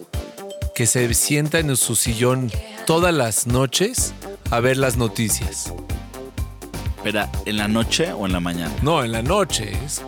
que 0.75 0.85
se 0.85 1.13
sienta 1.13 1.59
en 1.59 1.75
su 1.75 1.97
sillón 1.97 2.49
todas 2.85 3.13
las 3.13 3.47
noches 3.47 4.13
a 4.49 4.61
ver 4.61 4.77
las 4.77 4.95
noticias. 4.95 5.73
Espera, 6.95 7.29
¿en 7.45 7.57
la 7.57 7.67
noche 7.67 8.13
o 8.13 8.25
en 8.27 8.31
la 8.31 8.39
mañana? 8.39 8.73
No, 8.81 9.03
en 9.03 9.11
la 9.11 9.21
noche. 9.21 9.73
es- 9.85 10.01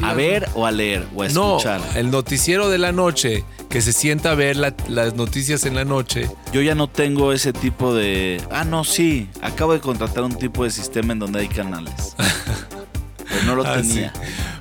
¿A 0.00 0.14
ver 0.14 0.48
o 0.54 0.64
a 0.66 0.70
leer 0.70 1.06
o 1.14 1.22
a 1.22 1.28
No, 1.28 1.56
escuchar? 1.58 1.80
el 1.96 2.10
noticiero 2.10 2.68
de 2.70 2.78
la 2.78 2.92
noche, 2.92 3.44
que 3.68 3.80
se 3.82 3.92
sienta 3.92 4.30
a 4.32 4.34
ver 4.34 4.56
la- 4.56 4.74
las 4.88 5.14
noticias 5.14 5.64
en 5.66 5.74
la 5.74 5.84
noche. 5.84 6.28
Yo 6.52 6.60
ya 6.62 6.74
no 6.74 6.88
tengo 6.88 7.32
ese 7.32 7.52
tipo 7.52 7.94
de... 7.94 8.40
Ah, 8.50 8.64
no, 8.64 8.84
sí. 8.84 9.28
Acabo 9.42 9.72
de 9.74 9.80
contratar 9.80 10.24
un 10.24 10.34
tipo 10.36 10.64
de 10.64 10.70
sistema 10.70 11.12
en 11.12 11.18
donde 11.18 11.40
hay 11.40 11.48
canales. 11.48 12.14
Pero 13.28 13.44
no 13.44 13.54
lo 13.54 13.66
Ah, 13.66 13.76
tenía. 13.76 14.12
sí. 14.14 14.20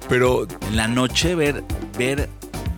Pero 0.10 0.48
En 0.68 0.76
la 0.76 0.88
noche 0.88 1.36
ver, 1.36 1.64
ver... 1.98 2.30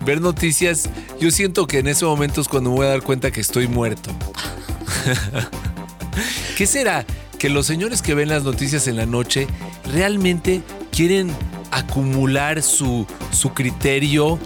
ver 0.04 0.20
noticias, 0.20 0.88
yo 1.20 1.30
siento 1.30 1.66
que 1.66 1.78
en 1.80 1.88
ese 1.88 2.04
momento 2.04 2.40
es 2.40 2.48
cuando 2.48 2.70
me 2.70 2.76
voy 2.76 2.86
a 2.86 2.90
dar 2.90 3.02
cuenta 3.02 3.30
que 3.30 3.40
estoy 3.40 3.66
muerto. 3.68 4.10
¿Qué 6.56 6.66
será? 6.66 7.04
Que 7.38 7.48
los 7.48 7.66
señores 7.66 8.00
que 8.02 8.14
ven 8.14 8.28
las 8.28 8.44
noticias 8.44 8.86
en 8.86 8.96
la 8.96 9.06
noche 9.06 9.46
realmente 9.92 10.62
quieren 10.92 11.30
acumular 11.74 12.62
su, 12.62 13.06
su 13.32 13.52
criterio, 13.52 14.38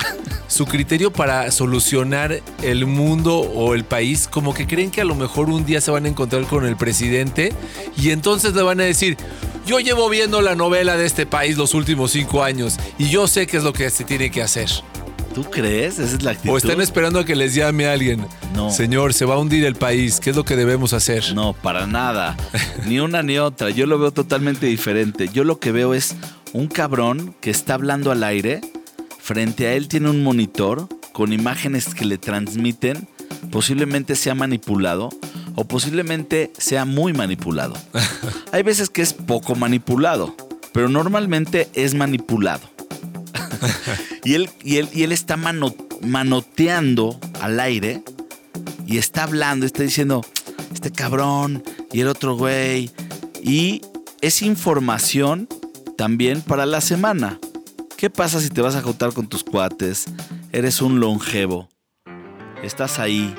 su 0.46 0.66
criterio 0.66 1.12
para 1.12 1.50
solucionar 1.50 2.40
el 2.62 2.86
mundo 2.86 3.38
o 3.38 3.74
el 3.74 3.84
país, 3.84 4.28
como 4.28 4.54
que 4.54 4.66
creen 4.66 4.90
que 4.90 5.02
a 5.02 5.04
lo 5.04 5.14
mejor 5.14 5.50
un 5.50 5.66
día 5.66 5.80
se 5.80 5.90
van 5.90 6.06
a 6.06 6.08
encontrar 6.08 6.44
con 6.44 6.64
el 6.64 6.76
presidente 6.76 7.52
y 7.96 8.10
entonces 8.10 8.54
le 8.54 8.62
van 8.62 8.80
a 8.80 8.84
decir, 8.84 9.16
yo 9.66 9.78
llevo 9.78 10.08
viendo 10.08 10.40
la 10.40 10.54
novela 10.54 10.96
de 10.96 11.04
este 11.04 11.26
país 11.26 11.58
los 11.58 11.74
últimos 11.74 12.12
cinco 12.12 12.42
años 12.42 12.78
y 12.98 13.10
yo 13.10 13.26
sé 13.26 13.46
qué 13.46 13.58
es 13.58 13.64
lo 13.64 13.72
que 13.72 13.90
se 13.90 14.04
tiene 14.04 14.30
que 14.30 14.42
hacer. 14.42 14.70
¿Tú 15.34 15.44
crees? 15.44 15.98
Esa 15.98 16.16
es 16.16 16.22
la 16.22 16.32
actitud. 16.32 16.54
O 16.54 16.56
están 16.56 16.80
esperando 16.80 17.20
a 17.20 17.24
que 17.24 17.36
les 17.36 17.54
llame 17.54 17.86
alguien. 17.86 18.26
No. 18.54 18.70
Señor, 18.70 19.12
se 19.12 19.24
va 19.24 19.34
a 19.34 19.38
hundir 19.38 19.64
el 19.66 19.76
país. 19.76 20.18
¿Qué 20.18 20.30
es 20.30 20.36
lo 20.36 20.44
que 20.44 20.56
debemos 20.56 20.94
hacer? 20.94 21.32
No, 21.34 21.52
para 21.52 21.86
nada. 21.86 22.36
Ni 22.86 22.98
una 22.98 23.22
ni 23.22 23.38
otra. 23.38 23.70
Yo 23.70 23.86
lo 23.86 23.98
veo 23.98 24.10
totalmente 24.10 24.66
diferente. 24.66 25.28
Yo 25.28 25.44
lo 25.44 25.60
que 25.60 25.70
veo 25.70 25.94
es 25.94 26.16
un 26.52 26.68
cabrón 26.68 27.34
que 27.40 27.50
está 27.50 27.74
hablando 27.74 28.10
al 28.10 28.24
aire. 28.24 28.60
Frente 29.20 29.66
a 29.66 29.74
él 29.74 29.88
tiene 29.88 30.10
un 30.10 30.22
monitor 30.22 30.88
con 31.12 31.32
imágenes 31.32 31.94
que 31.94 32.04
le 32.04 32.18
transmiten. 32.18 33.08
Posiblemente 33.50 34.14
sea 34.16 34.34
manipulado 34.34 35.10
o 35.54 35.64
posiblemente 35.64 36.52
sea 36.56 36.84
muy 36.84 37.12
manipulado. 37.12 37.74
Hay 38.52 38.62
veces 38.62 38.90
que 38.90 39.02
es 39.02 39.12
poco 39.12 39.54
manipulado, 39.54 40.34
pero 40.72 40.88
normalmente 40.88 41.68
es 41.74 41.94
manipulado. 41.94 42.62
y, 44.24 44.34
él, 44.34 44.50
y, 44.62 44.76
él, 44.76 44.88
y 44.92 45.02
él 45.02 45.12
está 45.12 45.36
mano- 45.36 45.74
manoteando 46.02 47.18
al 47.40 47.58
aire 47.60 48.02
y 48.86 48.98
está 48.98 49.24
hablando, 49.24 49.66
está 49.66 49.82
diciendo, 49.82 50.24
este 50.72 50.90
cabrón 50.92 51.62
y 51.92 52.00
el 52.00 52.08
otro 52.08 52.36
güey. 52.36 52.90
Y 53.42 53.82
es 54.20 54.42
información 54.42 55.48
también 55.98 56.42
para 56.42 56.64
la 56.64 56.80
semana. 56.80 57.40
¿Qué 57.96 58.08
pasa 58.08 58.40
si 58.40 58.48
te 58.50 58.62
vas 58.62 58.76
a 58.76 58.82
juntar 58.82 59.12
con 59.12 59.26
tus 59.26 59.42
cuates? 59.42 60.06
Eres 60.52 60.80
un 60.80 61.00
longevo. 61.00 61.68
Estás 62.62 63.00
ahí. 63.00 63.34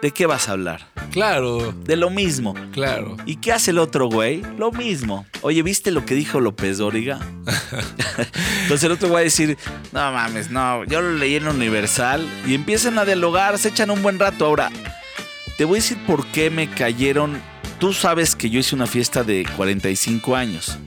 ¿De 0.00 0.10
qué 0.10 0.24
vas 0.24 0.48
a 0.48 0.52
hablar? 0.52 0.88
Claro, 1.10 1.72
De 1.72 1.96
lo 1.96 2.08
mismo. 2.08 2.54
claro. 2.72 3.18
¿Y 3.26 3.36
qué 3.36 3.52
hace 3.52 3.72
el 3.72 3.78
otro 3.78 4.08
güey? 4.08 4.40
Lo 4.56 4.72
mismo. 4.72 5.26
Oye, 5.42 5.62
¿viste 5.62 5.90
lo 5.90 6.06
que 6.06 6.14
dijo 6.14 6.40
López 6.40 6.78
Dóriga? 6.78 7.18
Entonces 8.62 8.84
el 8.84 8.92
otro 8.92 9.08
güey 9.08 9.14
va 9.16 9.20
a 9.20 9.24
decir, 9.24 9.58
no 9.92 10.00
mames, 10.12 10.50
no, 10.50 10.84
yo 10.84 11.02
lo 11.02 11.12
leí 11.12 11.34
en 11.34 11.48
Universal 11.48 12.26
y 12.46 12.54
empiezan 12.54 12.98
a 12.98 13.04
dialogar, 13.04 13.58
se 13.58 13.68
echan 13.68 13.90
un 13.90 14.02
buen 14.02 14.18
rato. 14.18 14.46
Ahora, 14.46 14.70
te 15.58 15.66
voy 15.66 15.80
a 15.80 15.82
decir 15.82 15.98
por 16.06 16.24
qué 16.28 16.48
me 16.48 16.70
cayeron. 16.70 17.42
Tú 17.78 17.92
sabes 17.92 18.34
que 18.34 18.48
yo 18.48 18.60
hice 18.60 18.74
una 18.74 18.86
fiesta 18.86 19.22
de 19.22 19.46
45 19.56 20.34
años. 20.34 20.78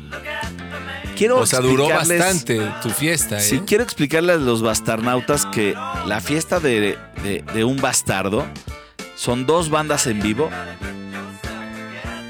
Quiero 1.18 1.38
O 1.40 1.46
sea, 1.46 1.60
duró 1.60 1.88
explicarles- 1.88 2.20
bastante 2.20 2.62
tu 2.82 2.90
fiesta, 2.90 3.38
¿eh? 3.38 3.42
Sí, 3.42 3.62
quiero 3.66 3.84
explicarle 3.84 4.34
a 4.34 4.38
los 4.38 4.62
bastarnautas 4.62 5.46
que 5.48 5.74
la 6.06 6.20
fiesta 6.22 6.60
de, 6.60 6.98
de- 7.24 7.44
de 7.54 7.64
un 7.64 7.78
bastardo 7.78 8.46
son 9.16 9.46
dos 9.46 9.70
bandas 9.70 10.08
en 10.08 10.22
vivo, 10.22 10.50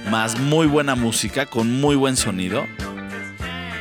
más 0.10 0.38
muy 0.40 0.68
buena 0.68 0.96
música, 0.96 1.46
con 1.46 1.80
muy 1.80 1.96
buen 1.96 2.18
sonido, 2.18 2.66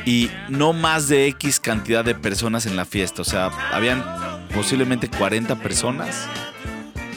y 0.05 0.29
no 0.49 0.73
más 0.73 1.07
de 1.07 1.27
X 1.27 1.59
cantidad 1.59 2.03
de 2.03 2.15
personas 2.15 2.65
en 2.65 2.75
la 2.75 2.85
fiesta. 2.85 3.21
O 3.21 3.25
sea, 3.25 3.47
habían 3.71 4.03
posiblemente 4.53 5.09
40 5.09 5.55
personas, 5.57 6.27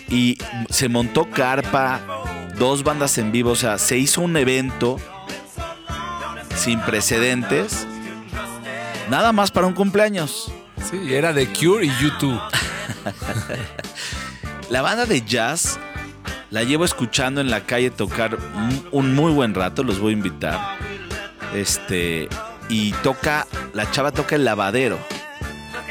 y 0.08 0.38
se 0.70 0.88
montó 0.88 1.30
carpa, 1.30 2.00
dos 2.58 2.82
bandas 2.84 3.16
en 3.18 3.32
vivo, 3.32 3.50
o 3.50 3.56
sea, 3.56 3.78
se 3.78 3.96
hizo 3.98 4.20
un 4.22 4.36
evento 4.36 4.98
sin 6.56 6.80
precedentes, 6.80 7.86
nada 9.10 9.32
más 9.32 9.50
para 9.50 9.66
un 9.66 9.74
cumpleaños. 9.74 10.52
Sí, 10.90 11.14
era 11.14 11.32
de 11.32 11.46
Cure 11.48 11.86
y 11.86 11.92
YouTube. 12.00 12.40
La 14.70 14.82
banda 14.82 15.06
de 15.06 15.22
jazz 15.22 15.78
la 16.50 16.64
llevo 16.64 16.84
escuchando 16.84 17.40
en 17.40 17.50
la 17.50 17.60
calle 17.60 17.90
tocar 17.90 18.38
un, 18.92 19.14
muy 19.14 19.32
buen 19.32 19.54
rato, 19.54 19.82
los 19.82 20.00
voy 20.00 20.10
a 20.10 20.16
invitar. 20.16 20.78
Este, 21.54 22.28
y 22.68 22.92
toca, 23.02 23.46
la 23.72 23.90
chava 23.90 24.10
toca 24.10 24.36
el 24.36 24.44
lavadero 24.44 24.98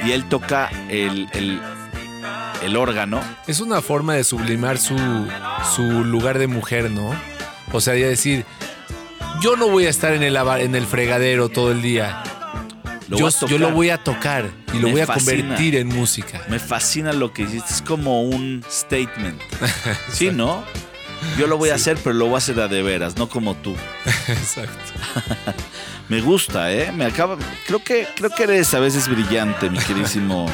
y 0.05 0.11
él 0.11 0.27
toca 0.27 0.69
el, 0.89 1.29
el, 1.33 1.61
el 2.63 2.75
órgano. 2.75 3.21
Es 3.47 3.59
una 3.59 3.81
forma 3.81 4.13
de 4.15 4.23
sublimar 4.23 4.77
su, 4.77 4.97
su 5.75 5.83
lugar 6.03 6.37
de 6.37 6.47
mujer, 6.47 6.91
¿no? 6.91 7.13
O 7.71 7.81
sea, 7.81 7.93
de 7.93 8.07
decir, 8.07 8.45
yo 9.41 9.55
no 9.55 9.69
voy 9.69 9.85
a 9.85 9.89
estar 9.89 10.13
en 10.13 10.23
el, 10.23 10.35
en 10.37 10.75
el 10.75 10.85
fregadero 10.85 11.49
todo 11.49 11.71
el 11.71 11.81
día. 11.81 12.23
Lo 13.07 13.17
Yo, 13.17 13.57
lo 13.59 13.71
voy 13.71 13.91
a 13.91 14.03
tocar 14.03 14.49
y 14.73 14.77
lo 14.79 14.87
Me 14.87 14.91
voy 14.93 15.01
a 15.01 15.05
fascina. 15.05 15.39
convertir 15.41 15.75
en 15.75 15.87
música. 15.87 16.41
Me 16.49 16.57
fascina 16.57 17.13
lo 17.13 17.33
que 17.33 17.43
hiciste, 17.43 17.71
es 17.71 17.81
como 17.83 18.23
un 18.23 18.63
statement. 18.69 19.39
sí, 20.11 20.31
¿no? 20.31 20.63
Yo 21.37 21.47
lo 21.47 21.57
voy 21.57 21.69
a 21.69 21.75
hacer, 21.75 21.97
pero 22.03 22.13
lo 22.15 22.25
voy 22.25 22.35
a 22.35 22.37
hacer 22.39 22.59
a 22.59 22.67
de 22.67 22.81
veras, 22.81 23.15
no 23.17 23.29
como 23.29 23.55
tú. 23.55 23.75
Exacto. 24.27 24.93
Me 26.09 26.21
gusta, 26.21 26.71
¿eh? 26.71 26.91
Me 26.91 27.05
acaba. 27.05 27.37
Creo 27.67 27.83
que, 27.83 28.07
creo 28.15 28.29
que 28.29 28.43
eres 28.43 28.73
a 28.73 28.79
veces 28.79 29.07
brillante, 29.07 29.69
mi 29.69 29.79
queridísimo 29.79 30.45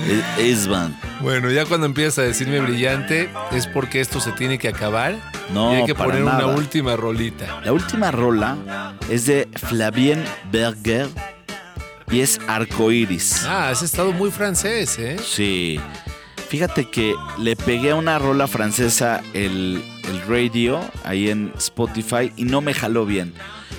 E- 0.00 0.50
Esban. 0.50 0.98
Bueno, 1.20 1.50
ya 1.50 1.64
cuando 1.64 1.86
empiezas 1.86 2.18
a 2.18 2.22
decirme 2.22 2.60
brillante, 2.60 3.30
es 3.52 3.66
porque 3.66 4.00
esto 4.00 4.20
se 4.20 4.32
tiene 4.32 4.58
que 4.58 4.68
acabar. 4.68 5.16
No, 5.52 5.72
y 5.72 5.76
hay 5.76 5.84
que 5.86 5.94
para 5.94 6.10
poner 6.10 6.24
nada. 6.24 6.46
una 6.46 6.56
última 6.56 6.96
rolita. 6.96 7.60
La 7.64 7.72
última 7.72 8.10
rola 8.10 8.94
es 9.08 9.26
de 9.26 9.48
Flavien 9.54 10.24
Berger 10.50 11.08
y 12.10 12.20
es 12.20 12.38
Arcoiris. 12.46 13.44
Ah, 13.46 13.70
has 13.70 13.82
estado 13.82 14.12
muy 14.12 14.30
francés, 14.30 14.98
¿eh? 14.98 15.16
Sí. 15.24 15.80
Fíjate 16.48 16.88
que 16.90 17.14
le 17.38 17.56
pegué 17.56 17.90
a 17.90 17.94
una 17.96 18.18
rola 18.20 18.46
francesa 18.46 19.20
el, 19.34 19.82
el 20.08 20.22
radio 20.28 20.80
ahí 21.04 21.28
en 21.30 21.52
Spotify 21.58 22.32
y 22.36 22.44
no 22.44 22.60
me 22.60 22.72
jaló 22.74 23.04
bien. 23.06 23.34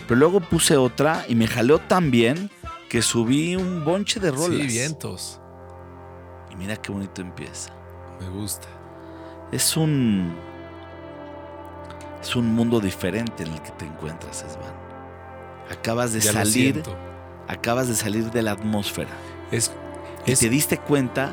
Pero 0.07 0.19
luego 0.19 0.39
puse 0.41 0.75
otra 0.75 1.25
y 1.29 1.35
me 1.35 1.47
jaló 1.47 1.79
tan 1.79 2.11
bien 2.11 2.49
que 2.89 3.01
subí 3.01 3.55
un 3.55 3.85
bonche 3.85 4.19
de 4.19 4.31
rolas. 4.31 4.61
Sí, 4.61 4.67
vientos. 4.67 5.39
Y 6.57 6.59
mira 6.59 6.75
qué 6.77 6.91
bonito 6.91 7.21
empieza. 7.21 7.71
Me 8.19 8.29
gusta. 8.29 8.67
Es 9.51 9.77
un. 9.77 10.35
Es 12.21 12.35
un 12.35 12.53
mundo 12.53 12.79
diferente 12.79 13.43
en 13.43 13.53
el 13.53 13.61
que 13.61 13.71
te 13.71 13.85
encuentras, 13.85 14.43
Esban. 14.43 14.73
Acabas 15.71 16.13
de 16.13 16.19
Ya 16.19 16.33
salir. 16.33 16.83
Acabas 17.47 17.87
de 17.87 17.95
salir 17.95 18.31
de 18.31 18.41
la 18.41 18.51
atmósfera. 18.51 19.09
Es, 19.51 19.71
Y 20.25 20.31
es- 20.31 20.39
te 20.39 20.49
diste 20.49 20.77
cuenta 20.77 21.31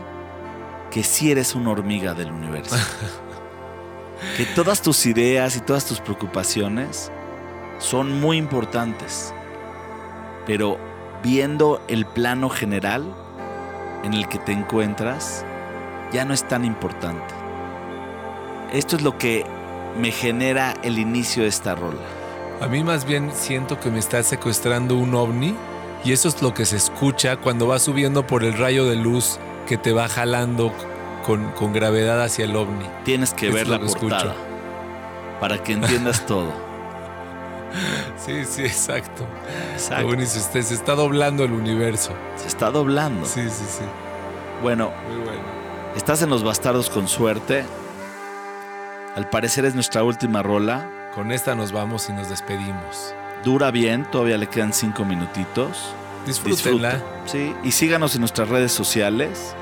que 0.91 1.03
sí 1.03 1.33
eres 1.33 1.55
una 1.55 1.71
hormiga 1.71 2.15
del 2.15 2.31
universo. 2.31 2.77
que 4.37 4.45
todas 4.47 4.83
tus 4.83 5.07
ideas 5.07 5.57
y 5.57 5.61
todas 5.61 5.87
tus 5.87 6.01
preocupaciones 6.01 7.11
son 7.79 8.21
muy 8.21 8.37
importantes. 8.37 9.35
Pero 10.47 10.79
viendo 11.23 11.81
el 11.89 12.05
plano 12.07 12.49
general 12.51 13.13
en 14.05 14.15
el 14.15 14.29
que 14.29 14.39
te 14.39 14.53
encuentras, 14.53 15.45
ya 16.13 16.25
no 16.25 16.33
es 16.35 16.47
tan 16.47 16.65
importante. 16.65 17.35
Esto 18.73 18.97
es 18.97 19.03
lo 19.03 19.19
que 19.19 19.45
me 19.99 20.11
genera 20.11 20.75
el 20.83 20.99
inicio 20.99 21.43
de 21.43 21.49
esta 21.49 21.75
rola. 21.75 22.01
A 22.61 22.69
mí 22.69 22.85
más 22.85 23.05
bien 23.05 23.31
siento 23.35 23.81
que 23.81 23.91
me 23.91 23.99
está 23.99 24.23
secuestrando 24.23 24.97
un 24.97 25.15
ovni 25.15 25.55
y 26.05 26.13
eso 26.13 26.29
es 26.29 26.41
lo 26.43 26.55
que 26.55 26.65
se 26.65 26.77
escucha 26.77 27.37
cuando 27.37 27.67
va 27.67 27.79
subiendo 27.79 28.27
por 28.27 28.45
el 28.45 28.57
rayo 28.57 28.85
de 28.87 28.97
luz 28.97 29.39
que 29.67 29.77
te 29.77 29.93
va 29.93 30.09
jalando 30.09 30.73
con, 31.25 31.51
con 31.53 31.73
gravedad 31.73 32.23
hacia 32.23 32.45
el 32.45 32.55
ovni. 32.57 32.85
Tienes 33.05 33.33
que 33.35 33.49
Es 33.49 33.55
ver 33.55 33.69
la 33.69 33.79
que 33.79 33.87
escucho. 33.87 34.09
portada 34.09 34.35
para 35.41 35.63
que 35.63 35.73
entiendas 35.73 36.25
todo. 36.27 36.53
Sí, 38.25 38.45
sí, 38.45 38.63
exacto. 38.63 39.27
Exacto. 39.75 40.07
Buenísimo, 40.07 40.45
se 40.53 40.75
está 40.75 40.95
doblando 40.95 41.45
el 41.45 41.53
universo. 41.53 42.13
Se 42.37 42.49
está 42.49 42.71
doblando. 42.71 43.27
Sí, 43.27 43.43
sí, 43.51 43.65
sí. 43.69 43.85
Bueno, 44.63 44.93
Muy 45.09 45.25
bueno. 45.25 45.43
estás 45.97 46.23
en 46.23 46.31
Los 46.31 46.43
Bastardos 46.43 46.89
con 46.89 47.09
suerte. 47.09 47.65
Al 49.17 49.29
parecer 49.29 49.65
es 49.65 49.75
nuestra 49.75 50.03
última 50.03 50.43
rola. 50.43 51.11
Con 51.15 51.33
esta 51.33 51.55
nos 51.55 51.71
vamos 51.73 52.09
y 52.09 52.13
nos 52.13 52.29
despedimos. 52.29 53.15
Dura 53.45 53.71
bien, 53.71 54.05
todavía 54.11 54.39
le 54.39 54.49
quedan 54.49 54.73
cinco 54.73 55.05
minutitos. 55.05 55.95
Disfrútenla. 56.27 56.95
Disfruta. 56.95 57.23
Sí, 57.27 57.55
y 57.63 57.73
síganos 57.73 58.15
en 58.15 58.21
nuestras 58.23 58.49
redes 58.49 58.73
sociales. 58.73 59.55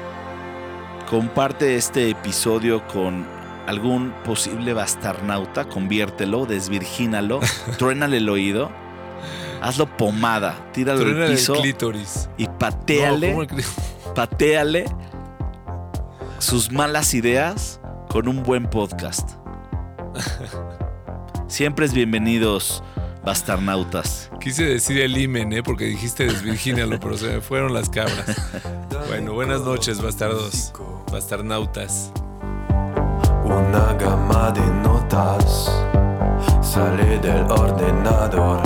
Comparte 1.11 1.77
este 1.77 2.09
episodio 2.09 2.87
con 2.89 3.27
algún 3.67 4.13
posible 4.25 4.73
bastarnauta, 4.75 5.69
conviértelo, 5.69 6.47
desvirgínalo, 6.47 7.41
truénale 7.79 8.19
el 8.19 8.29
oído, 8.29 8.71
hazlo 9.61 9.87
pomada, 9.97 10.57
tíralo 10.73 11.03
al 11.03 11.23
el 11.23 11.31
piso 11.33 11.55
clítoris. 11.55 12.29
y 12.37 12.47
pateale, 12.47 13.29
No, 13.29 13.47
¿cómo 13.49 13.59
el 13.59 13.65
pateale 14.15 14.85
sus 16.39 16.73
malas 16.73 17.15
ideas 17.15 17.81
con 18.09 18.29
un 18.29 18.43
buen 18.43 18.69
podcast. 18.69 19.31
Siempre 21.47 21.87
es 21.87 21.95
bienvenidos 21.95 22.83
bastarnautas. 23.25 24.31
Quise 24.41 24.65
decir 24.65 25.01
el 25.01 25.17
imen, 25.17 25.53
¿eh? 25.53 25.63
Porque 25.63 25.85
dijiste 25.85 26.25
desvirgínalo, 26.27 26.99
pero 26.99 27.17
se 27.17 27.29
me 27.29 27.41
fueron 27.41 27.73
las 27.73 27.89
cabras. 27.89 28.27
Bueno, 29.09 29.35
buenas 29.35 29.61
noches, 29.63 30.01
bastardos. 30.01 30.73
Bastarnautas. 31.11 32.13
Una 33.59 33.93
gama 33.95 34.51
de 34.51 34.67
notas 34.83 35.71
sale 36.61 37.19
del 37.19 37.45
ordenador. 37.51 38.61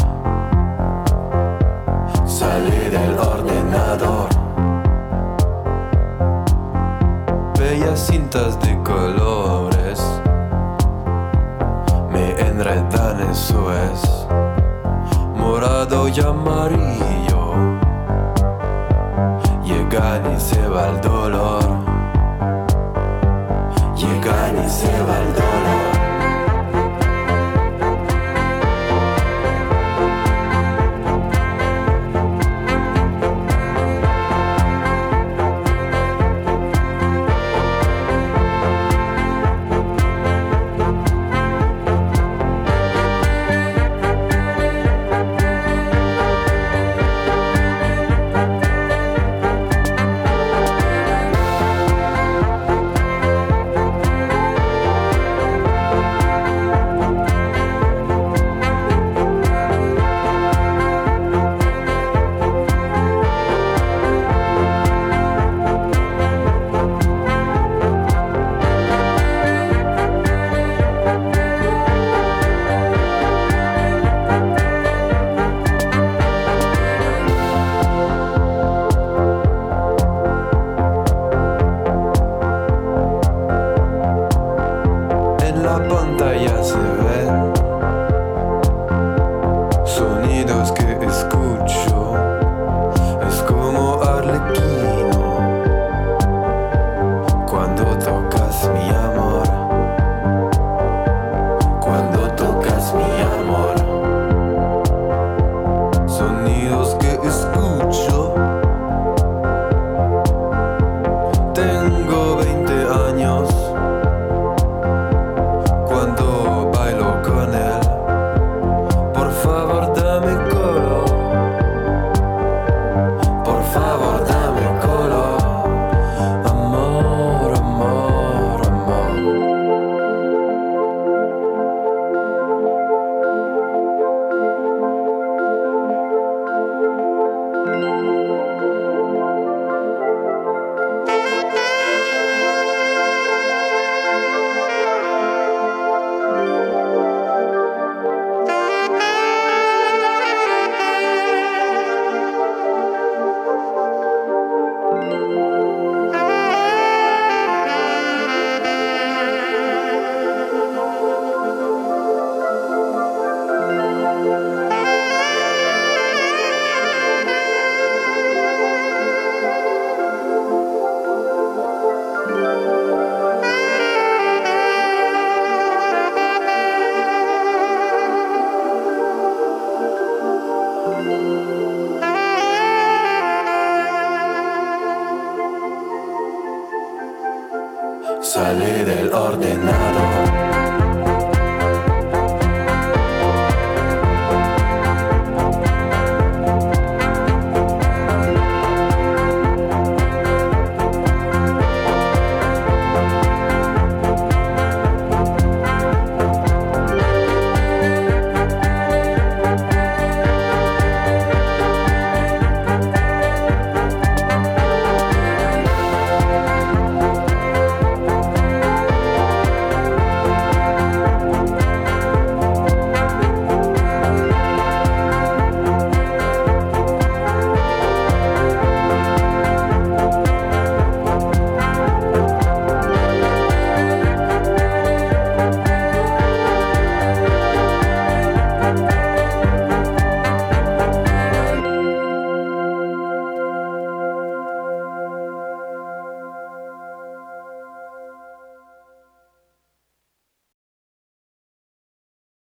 Sale 2.24 2.90
del 2.90 3.18
ordenador. 3.18 4.28
Bellas 7.58 7.98
cintas 7.98 8.58
de 8.60 8.78
colores 8.84 10.00
me 12.12 12.30
enredan 12.40 13.20
eso 13.30 13.72
es 13.72 14.26
morado 15.36 16.08
y 16.08 16.20
amarillo. 16.20 17.54
Llegan 19.64 20.34
y 20.36 20.40
se 20.40 20.68
va 20.68 20.88
el 20.88 21.00
dolor. 21.00 21.95
Llegan 24.26 24.66
y 24.66 24.68
se 24.68 24.88
va 25.02 25.20
el 25.20 25.34
dolor. 25.34 25.95